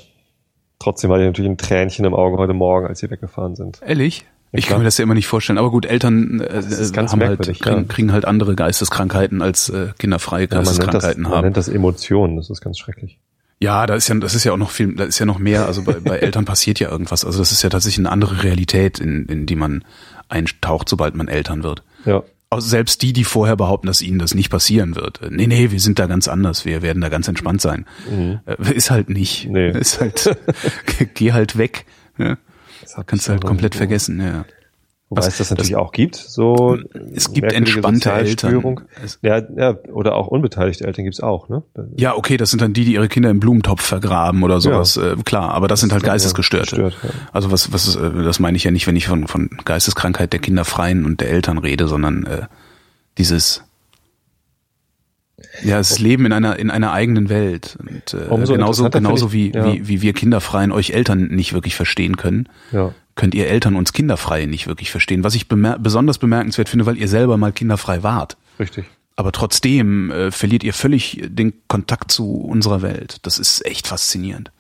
[0.79, 3.79] Trotzdem hatte ich natürlich ein Tränchen im Auge heute Morgen, als sie weggefahren sind.
[3.86, 4.25] Ehrlich?
[4.54, 5.58] Ich kann mir das ja immer nicht vorstellen.
[5.58, 11.24] Aber gut, Eltern äh, haben halt, kriegen, kriegen, halt andere Geisteskrankheiten als äh, kinderfreie Geisteskrankheiten
[11.24, 11.38] ja, man haben.
[11.38, 13.20] Man nennt das Emotionen, das ist ganz schrecklich.
[13.62, 15.68] Ja, da ist ja, das ist ja auch noch viel, da ist ja noch mehr.
[15.68, 17.24] Also bei, bei Eltern passiert ja irgendwas.
[17.24, 19.86] Also das ist ja tatsächlich eine andere Realität, in, in die man
[20.28, 21.84] eintaucht, sobald man Eltern wird.
[22.06, 22.24] Ja.
[22.49, 25.22] Also selbst die, die vorher behaupten, dass ihnen das nicht passieren wird.
[25.30, 26.66] Nee, nee, wir sind da ganz anders.
[26.66, 27.86] Wir werden da ganz entspannt sein.
[28.10, 28.41] Mhm.
[28.45, 29.47] Äh, ist halt nicht.
[29.49, 29.72] Nee.
[29.72, 30.38] Ist halt,
[31.14, 31.86] geh halt weg.
[32.18, 32.38] Ja.
[32.82, 34.45] Das kannst du halt komplett vergessen, ja.
[35.11, 36.77] Wobei es das natürlich das, auch gibt, so
[37.13, 38.86] es gibt entspannte Eltern.
[39.21, 41.63] Ja, ja, oder auch unbeteiligte Eltern gibt's auch, ne?
[41.97, 45.11] Ja, okay, das sind dann die, die ihre Kinder im Blumentopf vergraben oder sowas, ja.
[45.11, 46.77] äh, klar, aber das, das sind halt Geistesgestörte.
[46.77, 47.09] Gestört, ja.
[47.34, 50.39] Also was, was, äh, das meine ich ja nicht, wenn ich von, von Geisteskrankheit der
[50.39, 52.43] Kinderfreien und der Eltern rede, sondern äh,
[53.17, 53.65] dieses
[55.64, 59.52] ja, es ist Leben in einer in einer eigenen Welt und äh, genauso genauso wie,
[59.52, 59.66] ja.
[59.66, 62.47] wie wie wir Kinderfreien euch Eltern nicht wirklich verstehen können.
[62.72, 65.24] Ja könnt ihr Eltern uns Kinderfreie nicht wirklich verstehen.
[65.24, 68.38] Was ich bemer besonders bemerkenswert finde, weil ihr selber mal kinderfrei wart.
[68.60, 68.86] Richtig.
[69.16, 73.18] Aber trotzdem äh, verliert ihr völlig den Kontakt zu unserer Welt.
[73.24, 74.52] Das ist echt faszinierend.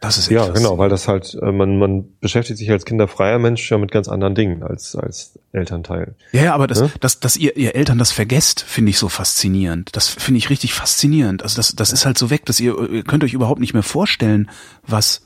[0.00, 3.68] Das ist ja genau, weil das halt äh, man man beschäftigt sich als kinderfreier Mensch
[3.68, 6.14] ja mit ganz anderen Dingen als als Elternteil.
[6.30, 6.90] Ja, ja aber das, ne?
[7.00, 9.96] dass dass ihr ihr Eltern das vergesst, finde ich so faszinierend.
[9.96, 11.42] Das finde ich richtig faszinierend.
[11.42, 13.82] Also das das ist halt so weg, dass ihr, ihr könnt euch überhaupt nicht mehr
[13.82, 14.48] vorstellen,
[14.86, 15.22] was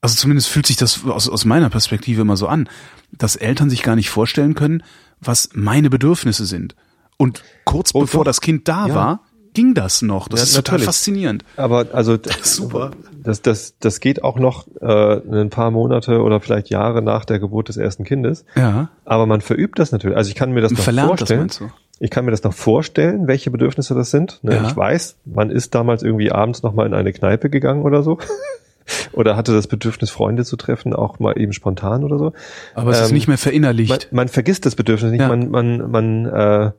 [0.00, 2.68] also zumindest fühlt sich das aus, aus meiner Perspektive immer so an,
[3.12, 4.82] dass Eltern sich gar nicht vorstellen können,
[5.20, 6.76] was meine Bedürfnisse sind.
[7.18, 8.30] Und kurz oh, bevor doch.
[8.30, 8.94] das Kind da ja.
[8.94, 9.25] war,
[9.56, 10.28] ging das noch.
[10.28, 10.86] Das ja, ist total natürlich.
[10.86, 11.44] faszinierend.
[11.56, 12.90] Aber also das super.
[13.24, 17.38] Das, das, das geht auch noch äh, ein paar Monate oder vielleicht Jahre nach der
[17.38, 18.44] Geburt des ersten Kindes.
[18.54, 18.90] Ja.
[19.06, 20.16] Aber man verübt das natürlich.
[20.16, 21.48] Also ich kann mir das noch vorstellen.
[21.48, 21.62] Das,
[21.98, 24.40] ich kann mir das noch vorstellen, welche Bedürfnisse das sind.
[24.42, 24.56] Ne?
[24.56, 24.66] Ja.
[24.68, 28.18] Ich weiß, man ist damals irgendwie abends noch mal in eine Kneipe gegangen oder so.
[29.12, 32.34] oder hatte das Bedürfnis, Freunde zu treffen, auch mal eben spontan oder so.
[32.74, 34.08] Aber es ähm, ist nicht mehr verinnerlicht.
[34.10, 35.28] Man, man vergisst das Bedürfnis nicht, ja.
[35.28, 36.70] man, man, man, äh,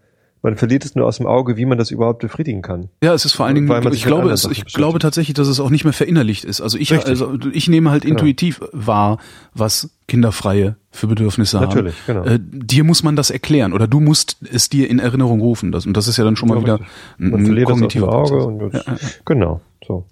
[0.42, 2.90] man verliert es nur aus dem Auge, wie man das überhaupt befriedigen kann.
[3.02, 5.70] Ja, es ist vor allen Dingen, ich glaube, es, ich glaube tatsächlich, dass es auch
[5.70, 6.62] nicht mehr verinnerlicht ist.
[6.62, 7.10] Also ich, Richtig.
[7.10, 8.14] also ich nehme halt genau.
[8.16, 9.18] intuitiv wahr,
[9.54, 12.24] was Kinderfreie für Bedürfnisse Natürlich, haben.
[12.24, 12.36] Genau.
[12.36, 15.72] Äh, dir muss man das erklären oder du musst es dir in Erinnerung rufen.
[15.72, 16.80] Das, und das ist ja dann schon mal wieder
[17.20, 18.46] ein, ein kognitiver Auge.
[18.46, 18.98] Und ja, ja.
[19.26, 20.06] Genau, so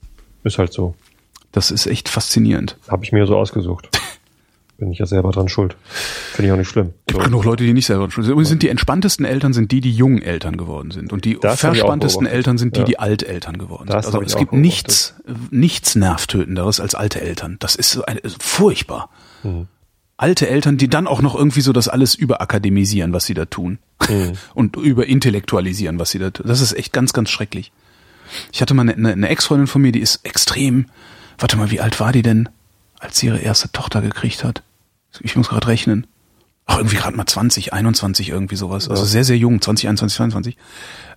[0.46, 0.96] ist halt so.
[1.52, 2.78] Das ist echt faszinierend.
[2.88, 3.90] Habe ich mir so ausgesucht.
[4.78, 5.76] Bin ich ja selber dran schuld.
[5.86, 6.94] Finde ich auch nicht schlimm.
[7.06, 7.26] Gibt so.
[7.26, 8.34] genug Leute, die nicht selber dran schuld sind.
[8.34, 11.14] Übrigens sind die entspanntesten Eltern sind die, die jungen Eltern geworden sind.
[11.14, 12.86] Und die das verspanntesten Eltern sind die, ja.
[12.86, 14.16] die Alteltern geworden das sind.
[14.16, 15.16] Also es gibt nichts,
[15.50, 17.58] nichts nervtötenderes als alte Eltern.
[17.60, 19.10] Das ist so ein, furchtbar.
[19.44, 19.68] Mhm.
[20.18, 23.80] Alte Eltern, die dann auch noch irgendwie so das alles überakademisieren, was sie da tun.
[24.10, 24.34] Mhm.
[24.54, 26.48] Und überintellektualisieren, was sie da tun.
[26.48, 27.72] Das ist echt ganz, ganz schrecklich.
[28.52, 30.88] Ich hatte mal eine, eine Ex-Freundin von mir, die ist extrem,
[31.38, 32.50] warte mal, wie alt war die denn?
[33.06, 34.64] Als sie ihre erste Tochter gekriegt hat.
[35.22, 36.08] Ich muss gerade rechnen.
[36.66, 38.90] Ach, irgendwie gerade mal 20, 21, irgendwie sowas.
[38.90, 40.58] Also sehr, sehr jung, 20, 21, 22.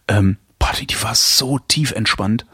[0.08, 2.46] Ähm, boah, die, die war so tief entspannt.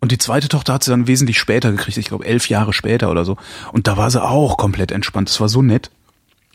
[0.00, 3.10] Und die zweite Tochter hat sie dann wesentlich später gekriegt, ich glaube elf Jahre später
[3.10, 3.36] oder so.
[3.72, 5.28] Und da war sie auch komplett entspannt.
[5.28, 5.90] Das war so nett.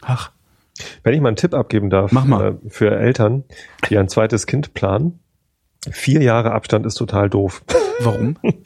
[0.02, 0.32] Ach.
[1.04, 2.60] Wenn ich mal einen Tipp abgeben darf Mach mal.
[2.66, 3.46] Äh, für Eltern,
[3.90, 5.20] die ein zweites Kind planen,
[5.90, 7.64] vier Jahre Abstand ist total doof.
[8.00, 8.38] Warum?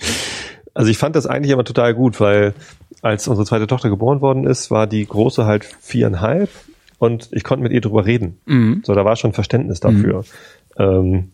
[0.73, 2.53] Also ich fand das eigentlich immer total gut, weil
[3.01, 6.49] als unsere zweite Tochter geboren worden ist, war die große halt viereinhalb
[6.97, 8.39] und ich konnte mit ihr drüber reden.
[8.45, 8.81] Mhm.
[8.85, 10.23] So, da war schon Verständnis dafür.
[10.77, 10.83] Mhm.
[10.83, 11.31] Ähm,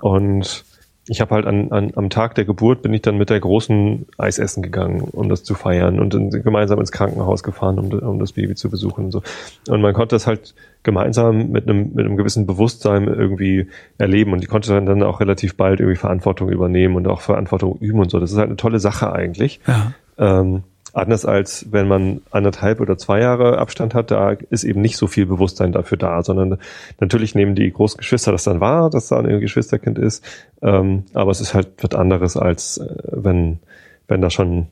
[0.00, 0.64] und
[1.08, 4.06] ich habe halt an, an, am Tag der Geburt bin ich dann mit der großen
[4.18, 8.18] Eis essen gegangen, um das zu feiern und in, gemeinsam ins Krankenhaus gefahren, um, um
[8.18, 9.22] das Baby zu besuchen und so.
[9.68, 14.42] Und man konnte das halt gemeinsam mit einem, mit einem gewissen Bewusstsein irgendwie erleben und
[14.42, 18.10] die konnte dann, dann auch relativ bald irgendwie Verantwortung übernehmen und auch Verantwortung üben und
[18.10, 18.20] so.
[18.20, 19.60] Das ist halt eine tolle Sache eigentlich.
[19.66, 19.92] Ja.
[20.18, 20.62] Ähm,
[20.94, 25.06] Anders als wenn man anderthalb oder zwei Jahre Abstand hat, da ist eben nicht so
[25.06, 26.58] viel Bewusstsein dafür da, sondern
[26.98, 30.24] natürlich nehmen die großen Geschwister das dann wahr, dass da ein Geschwisterkind ist.
[30.62, 33.58] Ähm, aber es ist halt was anderes, als äh, wenn,
[34.06, 34.68] wenn da schon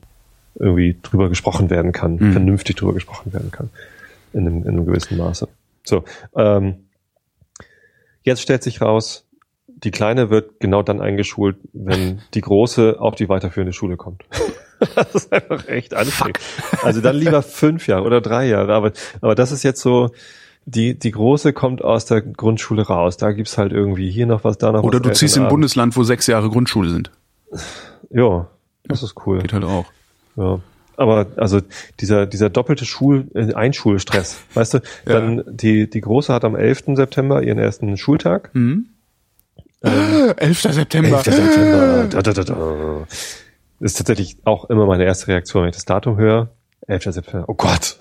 [0.59, 2.33] irgendwie drüber gesprochen werden kann, mhm.
[2.33, 3.71] vernünftig drüber gesprochen werden kann.
[4.33, 5.49] In einem, in einem gewissen Maße.
[5.85, 6.05] So,
[6.35, 6.87] ähm,
[8.23, 9.27] jetzt stellt sich raus,
[9.69, 14.25] die Kleine wird genau dann eingeschult, wenn die Große auf die weiterführende Schule kommt.
[14.95, 16.39] das ist einfach echt anstrengend.
[16.83, 18.75] Also dann lieber fünf Jahre oder drei Jahre.
[18.75, 20.11] Aber, aber das ist jetzt so,
[20.67, 23.17] die, die Große kommt aus der Grundschule raus.
[23.17, 25.01] Da gibt's halt irgendwie hier noch was, da noch oder was.
[25.01, 27.11] Oder du ziehst im Bundesland, wo sechs Jahre Grundschule sind.
[28.11, 28.49] Ja,
[28.85, 29.39] das ist cool.
[29.39, 29.87] Geht halt auch.
[30.37, 30.61] Ja.
[30.97, 31.61] Aber also
[32.01, 34.83] dieser dieser doppelte Schul äh, Einschulstress, weißt du?
[35.05, 35.43] Dann ja.
[35.47, 36.85] die die große hat am 11.
[36.95, 38.51] September ihren ersten Schultag.
[38.55, 38.87] Mhm.
[39.83, 40.61] Ähm, 11.
[40.63, 41.23] September.
[41.25, 41.25] 11.
[41.25, 42.07] September.
[42.11, 43.07] Da, da, da, da
[43.81, 46.51] ist tatsächlich auch immer meine erste Reaktion, wenn ich das Datum höre.
[46.87, 47.05] 11.
[47.05, 47.45] September.
[47.49, 47.99] Oh Gott.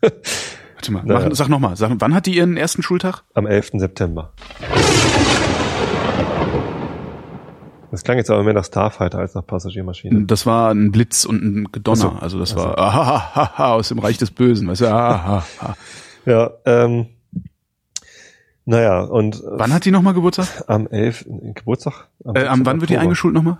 [0.00, 1.28] Warte mal, naja.
[1.28, 3.24] mach, sag nochmal, sag, wann hat die ihren ersten Schultag?
[3.34, 3.70] Am 11.
[3.74, 4.32] September.
[7.90, 10.24] Das klang jetzt aber mehr nach Starfighter als nach Passagiermaschine.
[10.26, 11.96] Das war ein Blitz und ein Gedonner.
[11.96, 12.08] So.
[12.10, 12.66] Also das also.
[12.66, 14.68] war aha, aha, aha, aus dem Reich des Bösen.
[14.68, 14.86] Weißt du?
[14.86, 15.76] aha, aha.
[16.26, 17.06] Ja, ähm,
[18.68, 19.42] naja, und.
[19.46, 20.64] Wann hat die nochmal Geburtstag?
[20.66, 21.24] Am 11.
[21.54, 22.08] Geburtstag?
[22.22, 23.56] Am, äh, am wann wird die eingeschult nochmal?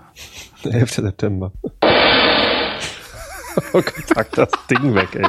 [0.64, 0.90] 11.
[0.90, 1.50] September.
[3.72, 5.26] oh Gott, pack das Ding weg, ey.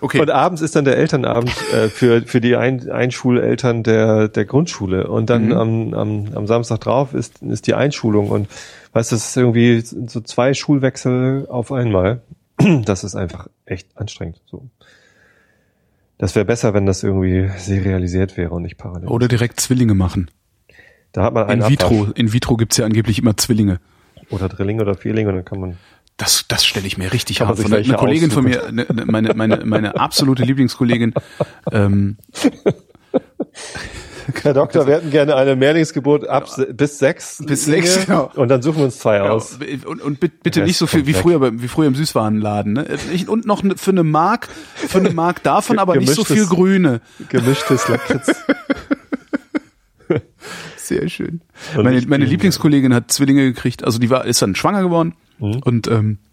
[0.00, 0.20] Okay.
[0.20, 5.08] Und abends ist dann der Elternabend äh, für, für die Ein Einschuleltern der, der Grundschule.
[5.08, 5.52] Und dann mhm.
[5.52, 8.30] am, am, am Samstag drauf ist, ist die Einschulung.
[8.30, 8.48] Und
[8.92, 12.20] weißt du, das ist irgendwie so zwei Schulwechsel auf einmal.
[12.84, 14.40] Das ist einfach echt anstrengend.
[14.46, 14.68] So.
[16.18, 19.08] Das wäre besser, wenn das irgendwie serialisiert wäre und nicht parallel.
[19.08, 20.30] Oder direkt Zwillinge machen.
[21.12, 22.12] Da hat man einen In vitro, Abwasch.
[22.18, 23.80] in vitro gibt's ja angeblich immer Zwillinge.
[24.30, 25.78] Oder Drillinge oder Vierlinge und dann kann man.
[26.16, 27.72] Das, das stelle ich mir richtig hart vor.
[27.72, 31.14] Eine Kollegin von mir, eine, meine, meine, meine absolute Lieblingskollegin,
[31.72, 32.16] ähm,
[34.42, 37.42] Herr Doktor, wir hätten gerne eine Mehrlingsgeburt ab bis sechs.
[37.44, 38.30] Bis sechs, genau.
[38.34, 39.58] Und dann suchen wir uns zwei aus.
[39.86, 42.72] Und, und bitte nicht so viel wie früher, wie früher im Süßwarenladen.
[42.74, 42.86] Ne?
[43.26, 47.00] Und noch für eine Mark, für eine Mark davon, aber nicht so viel Grüne.
[47.28, 48.34] Gemischtes Lakritz.
[50.76, 51.42] Sehr schön.
[51.76, 55.60] meine, meine Lieblingskollegin hat Zwillinge gekriegt, also die war, ist dann schwanger geworden mhm.
[55.64, 56.27] und ähm, äh,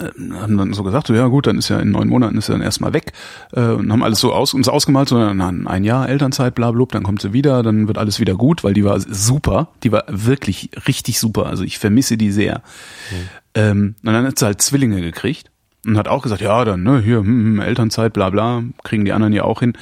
[0.00, 2.54] haben dann so gesagt, so ja gut, dann ist ja in neun Monaten ist er
[2.54, 3.12] dann erstmal weg
[3.52, 6.86] äh, und haben alles so aus, uns ausgemalt, so dann ein Jahr Elternzeit, bla, bla,
[6.90, 10.04] dann kommt sie wieder, dann wird alles wieder gut, weil die war super, die war
[10.08, 12.62] wirklich richtig super, also ich vermisse die sehr.
[13.10, 13.28] Mhm.
[13.54, 15.50] Ähm, und dann hat sie halt Zwillinge gekriegt
[15.86, 19.12] und hat auch gesagt, ja, dann ne, hier hm, hm, Elternzeit, bla bla, kriegen die
[19.12, 19.74] anderen ja auch hin.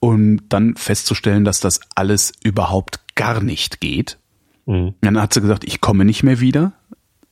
[0.00, 4.18] Und dann festzustellen, dass das alles überhaupt gar nicht geht.
[4.66, 4.94] Mhm.
[5.00, 6.72] Dann hat sie gesagt, ich komme nicht mehr wieder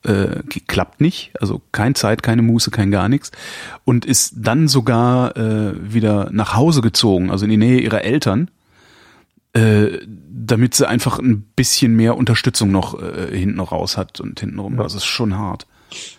[0.05, 3.31] äh, klappt nicht, also kein Zeit, keine Muße, kein gar nichts
[3.85, 8.51] und ist dann sogar äh, wieder nach Hause gezogen, also in die Nähe ihrer Eltern,
[9.53, 14.77] äh, damit sie einfach ein bisschen mehr Unterstützung noch äh, hinten raus hat und hintenrum.
[14.77, 14.85] Ja.
[14.85, 15.67] Das ist schon hart.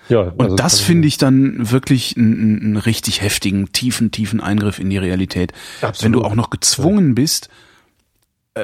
[0.09, 4.79] Ja, und also das finde ich dann wirklich einen, einen, richtig heftigen, tiefen, tiefen Eingriff
[4.79, 5.53] in die Realität.
[5.81, 6.03] Absolut.
[6.03, 7.49] Wenn du auch noch gezwungen bist,
[8.53, 8.63] äh,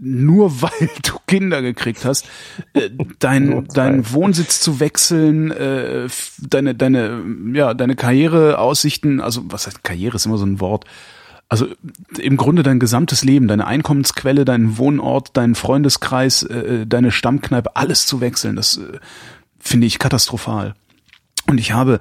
[0.00, 2.28] nur weil du Kinder gekriegt hast,
[2.72, 7.22] äh, dein, dein Wohnsitz zu wechseln, äh, deine, deine,
[7.52, 10.84] ja, deine Karriereaussichten, also was heißt Karriere ist immer so ein Wort,
[11.48, 11.66] also
[12.18, 18.06] im Grunde dein gesamtes Leben, deine Einkommensquelle, deinen Wohnort, deinen Freundeskreis, äh, deine Stammkneipe, alles
[18.06, 18.98] zu wechseln, das äh,
[19.58, 20.74] finde ich katastrophal.
[21.46, 22.00] Und ich habe,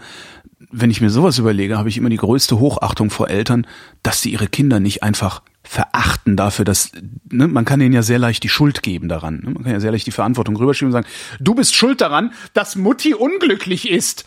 [0.80, 3.66] wenn ich mir sowas überlege, habe ich immer die größte Hochachtung vor Eltern,
[4.04, 6.92] dass sie ihre Kinder nicht einfach verachten dafür, dass
[7.30, 9.42] ne, man kann ihnen ja sehr leicht die Schuld geben daran.
[9.44, 9.50] Ne?
[9.52, 11.08] Man kann ja sehr leicht die Verantwortung rüberschieben und sagen,
[11.40, 14.26] du bist schuld daran, dass Mutti unglücklich ist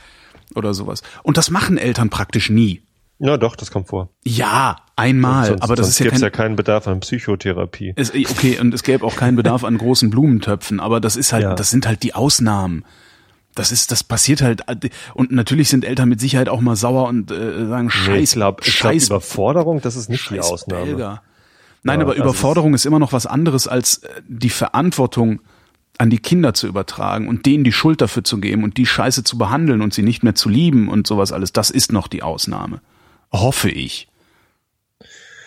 [0.55, 1.03] oder sowas.
[1.22, 2.82] Und das machen Eltern praktisch nie.
[3.22, 4.09] Ja, doch, das kommt vor.
[4.24, 7.92] Ja, einmal, sonst, aber das sonst ist ja gibt's kein, ja keinen Bedarf an Psychotherapie.
[7.96, 11.42] es, okay, und es gäbe auch keinen Bedarf an großen Blumentöpfen, aber das ist halt,
[11.42, 11.55] Ja.
[11.55, 12.84] das sind halt die Ausnahmen.
[13.55, 14.62] Das ist, das passiert halt,
[15.14, 18.34] und natürlich sind Eltern mit Sicherheit auch mal sauer und äh, sagen, Nee, scheiß, ich
[18.34, 20.84] glaube, ich glaub, Überforderung, das ist nicht die Scheiß Ausnahme.
[20.86, 21.22] Belger.
[21.82, 25.40] Nein, Ja, aber also Überforderung ist immer noch was anderes, als äh, die Verantwortung
[25.98, 29.22] an die Kinder zu übertragen und denen die Schuld dafür zu geben und die Scheiße
[29.22, 31.53] zu behandeln und sie nicht mehr zu lieben und sowas alles.
[31.53, 32.80] Das ist noch die Ausnahme.
[33.32, 34.09] Hoffe ich.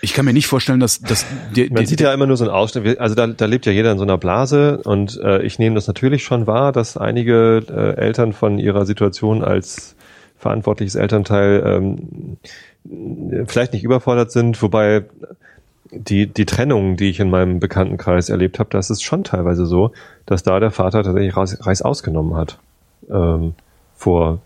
[0.03, 1.25] Ich kann mir nicht vorstellen, dass, dass
[1.55, 2.99] die, Man die, sieht ja immer nur so einen Ausschnitt.
[2.99, 5.87] Also da, da lebt ja jeder in so einer Blase und äh, ich nehme das
[5.87, 9.95] natürlich schon wahr, dass einige äh, Eltern von ihrer Situation als
[10.37, 12.37] verantwortliches Elternteil ähm,
[13.47, 15.05] vielleicht nicht überfordert sind, wobei
[15.89, 19.93] die, die Trennung, die ich in meinem Bekanntenkreis erlebt habe, das ist schon teilweise so,
[20.25, 22.59] dass da der Vater tatsächlich Reis, Reis ausgenommen hat
[23.09, 23.53] ähm,
[23.95, 24.41] vor,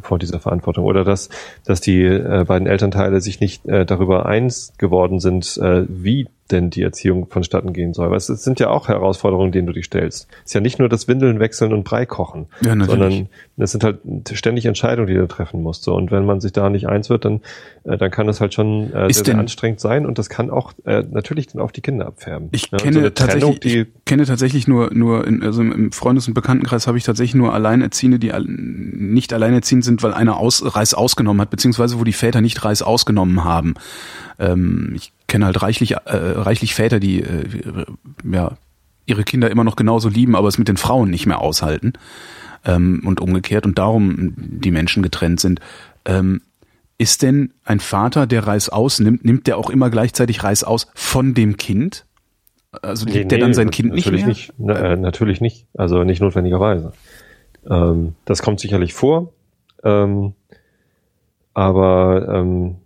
[0.00, 0.84] vor dieser Verantwortung.
[0.84, 1.28] Oder dass,
[1.64, 6.70] dass die äh, beiden Elternteile sich nicht äh, darüber eins geworden sind, äh, wie denn
[6.70, 8.10] die Erziehung vonstatten gehen soll.
[8.10, 10.28] Weil es sind ja auch Herausforderungen, denen du dich stellst.
[10.40, 13.84] Es ist ja nicht nur das Windeln wechseln und Brei kochen, Ja, sondern es sind
[13.84, 14.00] halt
[14.32, 15.86] ständig Entscheidungen, die du treffen musst.
[15.88, 17.40] Und wenn man sich da nicht eins wird, dann,
[17.84, 20.72] äh, dann kann es halt schon äh, sehr, sehr anstrengend sein und das kann auch
[20.84, 22.48] äh, natürlich dann auf die Kinder abfärben.
[22.52, 26.28] Ich Ja, kenne so tatsächlich, Trennung, ich kenne tatsächlich nur, nur in, also im Freundes-
[26.28, 30.94] und Bekanntenkreis habe ich tatsächlich nur Alleinerziehende, die nicht alleinerziehend sind, weil einer aus, Reis
[30.94, 33.74] ausgenommen hat, beziehungsweise wo die Väter nicht Reis ausgenommen haben.
[34.38, 37.86] Ähm, ich kenne halt reichlich, äh, reichlich Väter, die äh,
[38.30, 38.52] ja
[39.06, 41.94] ihre Kinder immer noch genauso lieben, aber es mit den Frauen nicht mehr aushalten
[42.66, 45.60] ähm, und umgekehrt und darum die Menschen getrennt sind.
[46.04, 46.42] Ähm,
[46.98, 51.32] ist denn ein Vater, der Reis ausnimmt, nimmt der auch immer gleichzeitig Reis aus von
[51.32, 52.04] dem Kind?
[52.82, 54.28] Also Nee, liebt der nee, dann sein Kind nicht natürlich mehr?
[54.28, 55.66] Nicht, Na, äh, natürlich nicht.
[55.74, 56.92] Also nicht notwendigerweise.
[57.68, 59.32] Ähm, das kommt sicherlich vor.
[59.82, 60.34] Ähm,
[61.54, 62.76] aber ähm,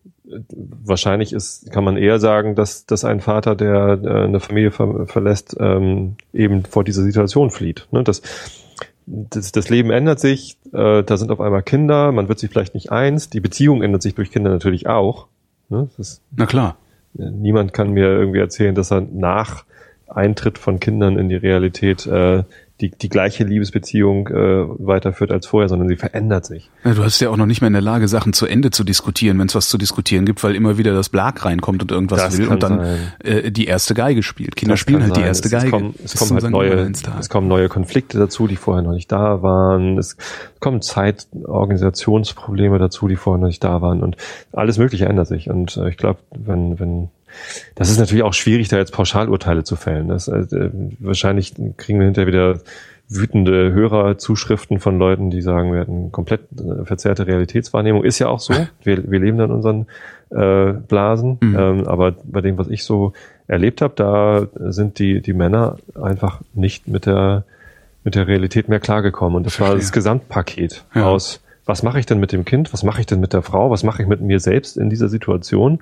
[0.84, 5.06] wahrscheinlich ist, kann man eher sagen, dass, dass ein Vater, der äh, eine Familie ver
[5.06, 7.86] verlässt, ähm, eben vor dieser Situation flieht.
[7.90, 8.02] Ne?
[8.02, 8.22] Das,
[9.06, 12.74] das, das Leben ändert sich, äh, da sind auf einmal Kinder, man wird sich vielleicht
[12.74, 15.26] nicht eins, die Beziehung ändert sich durch Kinder natürlich auch.
[15.68, 15.88] Ne?
[15.96, 16.76] Das ist Na klar.
[17.14, 19.64] Niemand kann mir irgendwie erzählen, dass er nach
[20.06, 22.44] Eintritt von Kindern in die Realität äh,
[22.80, 26.70] die, die gleiche Liebesbeziehung äh, weiterführt als vorher, sondern sie verändert sich.
[26.84, 28.84] Ja, Du hast ja auch noch nicht mehr in der Lage, Sachen zu Ende zu
[28.84, 32.20] diskutieren, wenn es was zu diskutieren gibt, weil immer wieder das Blag reinkommt und irgendwas
[32.22, 32.98] Das will und dann sein.
[33.24, 34.56] äh, die erste Geige spielt.
[34.56, 35.28] Kinder Das spielen halt die sein.
[35.28, 35.66] erste es, Geige.
[35.66, 39.10] Es kommen, es kommen halt neue, es kommen neue Konflikte dazu, die vorher noch nicht
[39.10, 39.96] da waren.
[39.96, 40.16] Es
[40.60, 44.02] kommen Zeitorganisationsprobleme dazu, die vorher noch nicht da waren.
[44.02, 44.16] Und
[44.52, 45.48] alles Mögliche ändert sich.
[45.50, 47.08] Und äh, ich glaube, wenn, wenn,
[47.74, 50.08] das ist natürlich auch schwierig, da jetzt Pauschalurteile zu fällen.
[50.08, 52.60] Das, äh, wahrscheinlich kriegen wir hinterher wieder
[53.08, 58.04] wütende Hörerzuschriften von Leuten, die sagen, wir hatten komplett äh, verzerrte Realitätswahrnehmung.
[58.04, 58.52] Ist ja auch so.
[58.82, 59.86] Wir, wir leben dann in unseren
[60.30, 61.38] äh, Blasen.
[61.40, 61.56] Mhm.
[61.58, 63.12] Ähm, aber bei dem, was ich so
[63.46, 67.44] erlebt habe, da sind die, die Männer einfach nicht mit der,
[68.02, 69.36] mit der Realität mehr klargekommen.
[69.36, 71.04] Und das war das Gesamtpaket Ja.
[71.06, 73.70] aus, was mache ich denn mit dem Kind, was mache ich denn mit der Frau,
[73.70, 75.80] was mache ich mit mir selbst in dieser Situation.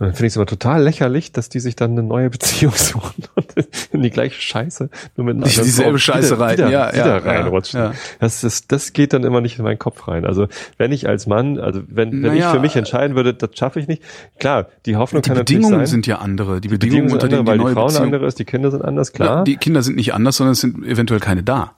[0.00, 2.72] Und dann finde ich es aber total lächerlich, dass die sich dann eine neue Beziehung
[2.76, 3.54] suchen und
[3.92, 6.56] in die gleiche Scheiße nur mit einer anderen dieselbe Scheiße wieder, rein.
[6.56, 7.80] Wieder, Ja, wieder ja, reinrutschen.
[7.80, 7.94] ja, ja.
[8.18, 10.24] Das, das, das geht dann immer nicht in meinen Kopf rein.
[10.24, 10.48] Also
[10.78, 13.78] wenn ich als Mann, also wenn, wenn ich Naja, für mich entscheiden würde, das schaffe
[13.78, 14.02] ich nicht.
[14.38, 15.92] Klar, die Hoffnung Die kann natürlich Bedingungen sein.
[15.92, 16.56] sind ja andere.
[16.56, 18.04] Die, die Bedingungen, Bedingungen unter sind andere, denen die weil neue die Frau eine Beziehung
[18.06, 19.44] andere ist, die Kinder sind anders, Ja, klar.
[19.44, 21.74] die Kinder sind nicht anders, sondern es sind eventuell keine da.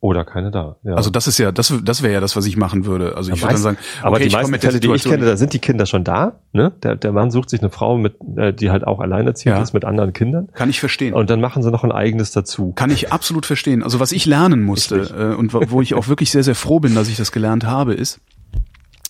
[0.00, 0.76] Oder keine da.
[0.84, 0.94] Ja.
[0.94, 3.16] Also das ist ja, das, das wäre ja das, was ich machen würde.
[3.16, 5.36] Also ich Ja, würde dann sagen, aber okay, die meisten Fälle, die ich kenne, da
[5.36, 6.40] sind die Kinder schon da.
[6.52, 6.72] Ne?
[6.84, 9.62] Der, der Mann sucht sich eine Frau mit, äh, die halt auch alleinerziehend Ja.
[9.62, 10.48] ist mit anderen Kindern.
[10.54, 11.14] Kann ich verstehen.
[11.14, 12.72] Und dann machen sie noch ein eigenes dazu.
[12.76, 13.82] Kann ich absolut verstehen.
[13.82, 16.78] Also was ich lernen musste äh, und wo wo ich auch wirklich sehr, sehr froh
[16.78, 18.20] bin, dass ich das gelernt habe, ist,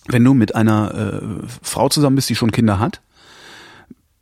[0.07, 3.01] wenn du mit einer äh, Frau zusammen bist, die schon Kinder hat,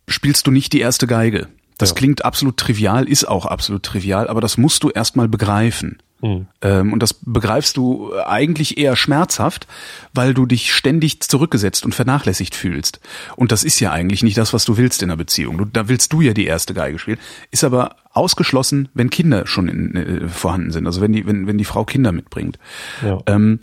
[0.06, 1.48] spielst du nicht die erste Geige.
[1.78, 1.94] Das Ja.
[1.94, 5.98] klingt absolut trivial, ist auch absolut trivial, aber das musst du erstmal begreifen.
[6.20, 6.46] Mhm.
[6.62, 9.66] Ähm, und das begreifst du eigentlich eher schmerzhaft,
[10.12, 13.00] weil du dich ständig zurückgesetzt und vernachlässigt fühlst.
[13.36, 15.58] Und das ist ja eigentlich nicht das, was du willst in einer Beziehung.
[15.58, 17.18] Du, da willst du ja die erste Geige spielen.
[17.50, 20.86] Ist aber ausgeschlossen, wenn Kinder schon in, äh, vorhanden sind.
[20.86, 22.58] Also wenn die, wenn, wenn die Frau Kinder mitbringt.
[23.02, 23.20] Ja.
[23.26, 23.60] Ähm,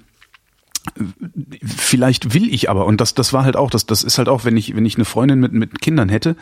[1.65, 4.45] vielleicht will ich aber und das das war halt auch das das ist halt auch
[4.45, 6.35] wenn ich wenn ich eine Freundin mit mit Kindern hätte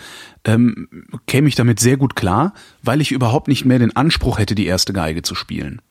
[0.43, 0.89] ähm,
[1.27, 4.65] käme ich damit sehr gut klar weil ich überhaupt nicht mehr den Anspruch hätte die
[4.65, 5.81] erste Geige zu spielen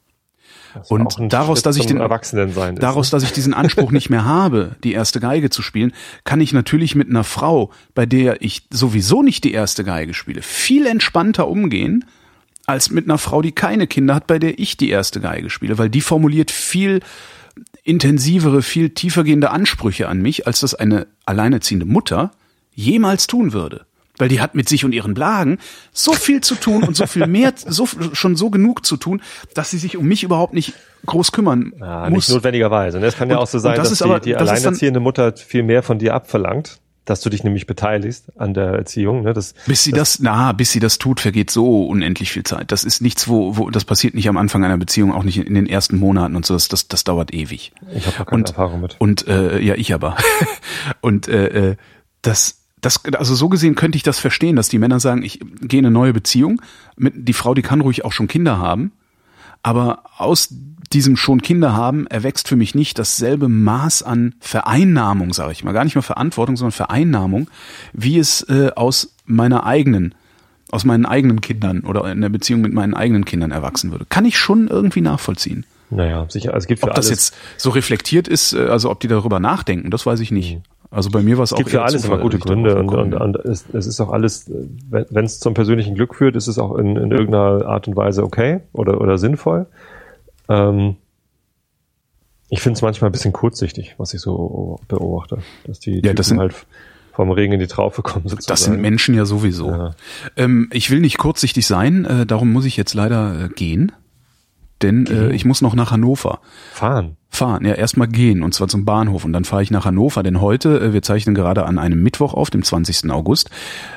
[0.75, 3.17] das und daraus Schritt dass ich den Erwachsenensein daraus ist, ne?
[3.17, 5.93] dass ich diesen Anspruch nicht mehr habe die erste Geige zu spielen
[6.25, 10.43] kann ich natürlich mit einer Frau bei der ich sowieso nicht die erste Geige spiele
[10.43, 12.05] viel entspannter umgehen
[12.67, 15.79] als mit einer Frau die keine Kinder hat bei der ich die erste Geige spiele
[15.79, 17.01] weil die formuliert viel
[17.85, 22.31] intensivere, viel tiefergehende Ansprüche an mich, als das eine alleinerziehende Mutter
[22.75, 23.87] jemals tun würde.
[24.23, 25.59] Weil die hat mit sich und ihren Blagen
[25.91, 29.21] so viel zu tun und so viel mehr, so, schon so genug zu tun,
[29.53, 30.75] dass sie sich um mich überhaupt nicht
[31.07, 32.29] groß kümmern ja, muss.
[32.29, 32.99] Nicht notwendigerweise.
[32.99, 35.65] Und es kann ja auch so sein, das dass die, aber, die alleinerziehende Mutter viel
[35.65, 39.23] mehr von dir abverlangt dass du dich nämlich beteiligst an der Erziehung.
[39.25, 39.33] Ne?
[39.33, 42.71] Das, bis sie das, das, na, bis sie das tut, vergeht so unendlich viel Zeit.
[42.71, 45.55] Das ist nichts, wo, wo das passiert nicht am Anfang einer Beziehung, auch nicht in
[45.55, 46.55] den ersten Monaten und so.
[46.55, 47.73] Das, das, das dauert ewig.
[47.93, 48.95] Ich habe keine und, Erfahrung mit.
[49.01, 50.17] Und äh, ja, ich aber.
[51.01, 51.77] und äh, äh,
[52.23, 55.79] das das, also so gesehen könnte ich das verstehen, dass die Männer sagen, ich gehe
[55.79, 56.61] in eine neue Beziehung.
[56.97, 58.93] Mit, die Frau, die kann ruhig auch schon Kinder haben.
[59.63, 60.53] Aber aus
[60.93, 65.73] diesem schon Kinder haben erwächst für mich nicht dasselbe Maß an Vereinnahmung, sage ich mal,
[65.73, 67.49] gar nicht mehr Verantwortung, sondern Vereinnahmung,
[67.93, 70.15] wie es äh, aus meiner eigenen,
[70.73, 74.07] aus meinen eigenen Kindern oder in der Beziehung mit meinen eigenen Kindern erwachsen würde.
[74.09, 75.65] Kann ich schon irgendwie nachvollziehen.
[75.91, 76.53] Naja, sicher.
[76.53, 79.39] Also es gibt für ob das jetzt so reflektiert ist, äh, also ob die darüber
[79.39, 80.59] nachdenken, das weiß ich nicht.
[80.93, 81.57] Also bei mir war es auch.
[81.57, 84.51] Gibt für alles immer gute Gründe und, und, und es, es ist auch alles,
[84.91, 88.23] wenn es zum persönlichen Glück führt, ist es auch in, in irgendeiner Art und Weise
[88.23, 89.67] okay oder, oder sinnvoll.
[90.51, 90.97] Ähm,
[92.51, 96.29] ich finde es manchmal ein bisschen kurzsichtig, was ich so beobachte, dass die ja, das
[96.29, 96.55] sind, halt
[97.13, 98.53] vom Regen in die Traufe kommen sozusagen.
[98.53, 99.71] Das sind Menschen ja sowieso.
[99.71, 99.95] Ja.
[100.37, 103.93] Ähm, ich will nicht kurzsichtig sein, äh, darum muss ich jetzt leider äh, gehen,
[104.83, 106.41] denn äh, ich muss noch nach Hannover.
[106.73, 107.17] Fahren?
[107.35, 110.43] Fahren, ja, erstmal gehen und zwar zum Bahnhof und dann fahre ich nach Hannover, denn
[110.43, 113.11] heute, äh, wir zeichnen gerade an einem Mittwoch auf, dem 20.
[113.11, 113.49] August,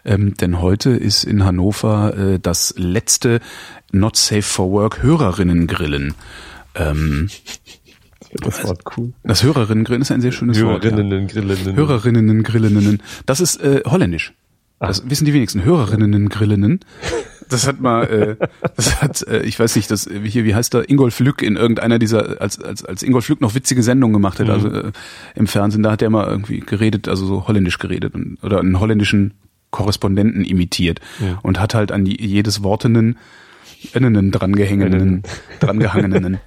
[0.05, 3.41] ähm, denn heute ist in Hannover äh, das letzte
[3.91, 6.13] Not Safe for Work Hörerinnen-Grillen.
[6.75, 7.29] Ähm,
[8.31, 9.11] das Wort cool.
[9.23, 11.33] Das Hörerinnen-Grillen ist ein sehr schönes Hörerinnen Wort.
[11.33, 11.41] Ja.
[11.41, 11.75] Grillinnen.
[11.75, 13.03] Hörerinnen Grillinnen.
[13.25, 14.33] Das ist äh, holländisch.
[14.79, 15.09] Das Ach.
[15.09, 15.65] wissen die wenigsten.
[15.65, 16.79] Hörerinnen Grillinnen.
[17.49, 18.03] Das hat mal,
[18.39, 21.55] äh, das hat, äh, ich weiß nicht, das hier, wie heißt der, Ingolf Lück in
[21.55, 24.53] irgendeiner dieser, als als als Ingolf Lück noch witzige Sendungen gemacht hat, mhm.
[24.53, 24.91] also äh,
[25.35, 28.79] im Fernsehen, da hat er mal irgendwie geredet, also so holländisch geredet und, oder einen
[28.79, 29.33] holländischen
[29.71, 31.39] Korrespondenten imitiert ja.
[31.43, 33.17] und hat halt an die, jedes Wortenen
[33.93, 35.23] Innen drangehängenen,
[35.59, 36.39] drangehangenen.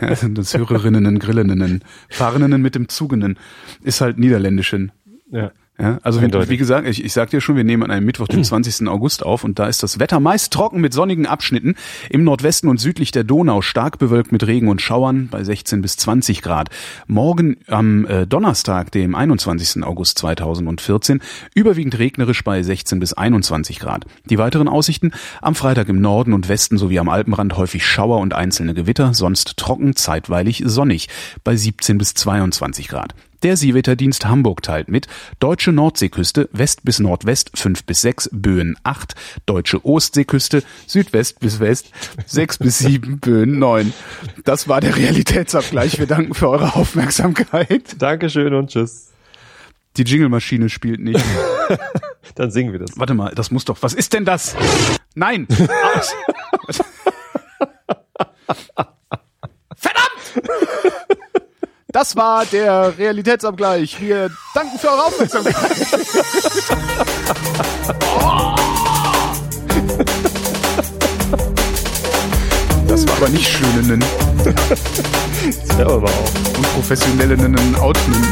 [0.00, 3.38] das Hörerinnen, Grillerinnen, Fahrerinnen mit dem Zugenen
[3.82, 4.92] ist halt niederländischen.
[5.30, 5.50] Ja.
[5.78, 8.28] Ja, also wenn, wie gesagt, ich, ich sag dir schon, wir nehmen an einem Mittwoch,
[8.28, 8.88] den 20.
[8.88, 11.74] August auf und da ist das Wetter meist trocken mit sonnigen Abschnitten.
[12.08, 15.98] Im Nordwesten und südlich der Donau stark bewölkt mit Regen und Schauern bei 16 bis
[15.98, 16.70] 20 Grad.
[17.06, 19.84] Morgen am äh, Donnerstag, dem 21.
[19.84, 21.20] August 2014,
[21.54, 24.06] überwiegend regnerisch bei 16 bis 21 Grad.
[24.30, 25.12] Die weiteren Aussichten
[25.42, 29.58] am Freitag im Norden und Westen sowie am Alpenrand häufig Schauer und einzelne Gewitter, sonst
[29.58, 31.08] trocken, zeitweilig sonnig
[31.44, 33.14] bei 17 bis 22 Grad.
[33.42, 35.06] Der Seewetterdienst Hamburg teilt mit,
[35.38, 39.14] deutsche Nordseeküste West bis Nordwest 5 bis 6, Böen 8,
[39.46, 41.90] deutsche Ostseeküste Südwest bis West
[42.26, 43.92] 6 bis 7, Böen 9.
[44.44, 45.98] Das war der Realitätsabgleich.
[45.98, 47.96] Wir danken für eure Aufmerksamkeit.
[48.00, 49.12] Dankeschön und tschüss.
[49.96, 51.24] Die Jingle-Maschine spielt nicht.
[52.34, 52.98] Dann singen wir das.
[52.98, 53.78] Warte mal, das muss doch.
[53.80, 54.54] Was ist denn das?
[55.14, 55.46] Nein!
[55.96, 56.14] Aus!
[59.76, 61.05] Verdammt!
[61.96, 63.98] Das war der Realitätsabgleich.
[64.02, 65.54] Wir danken für eure Aufmerksamkeit.
[72.86, 73.48] Das war aber nicht
[75.78, 76.56] wäre aber auch.
[76.58, 78.26] Und professionellen Outnen.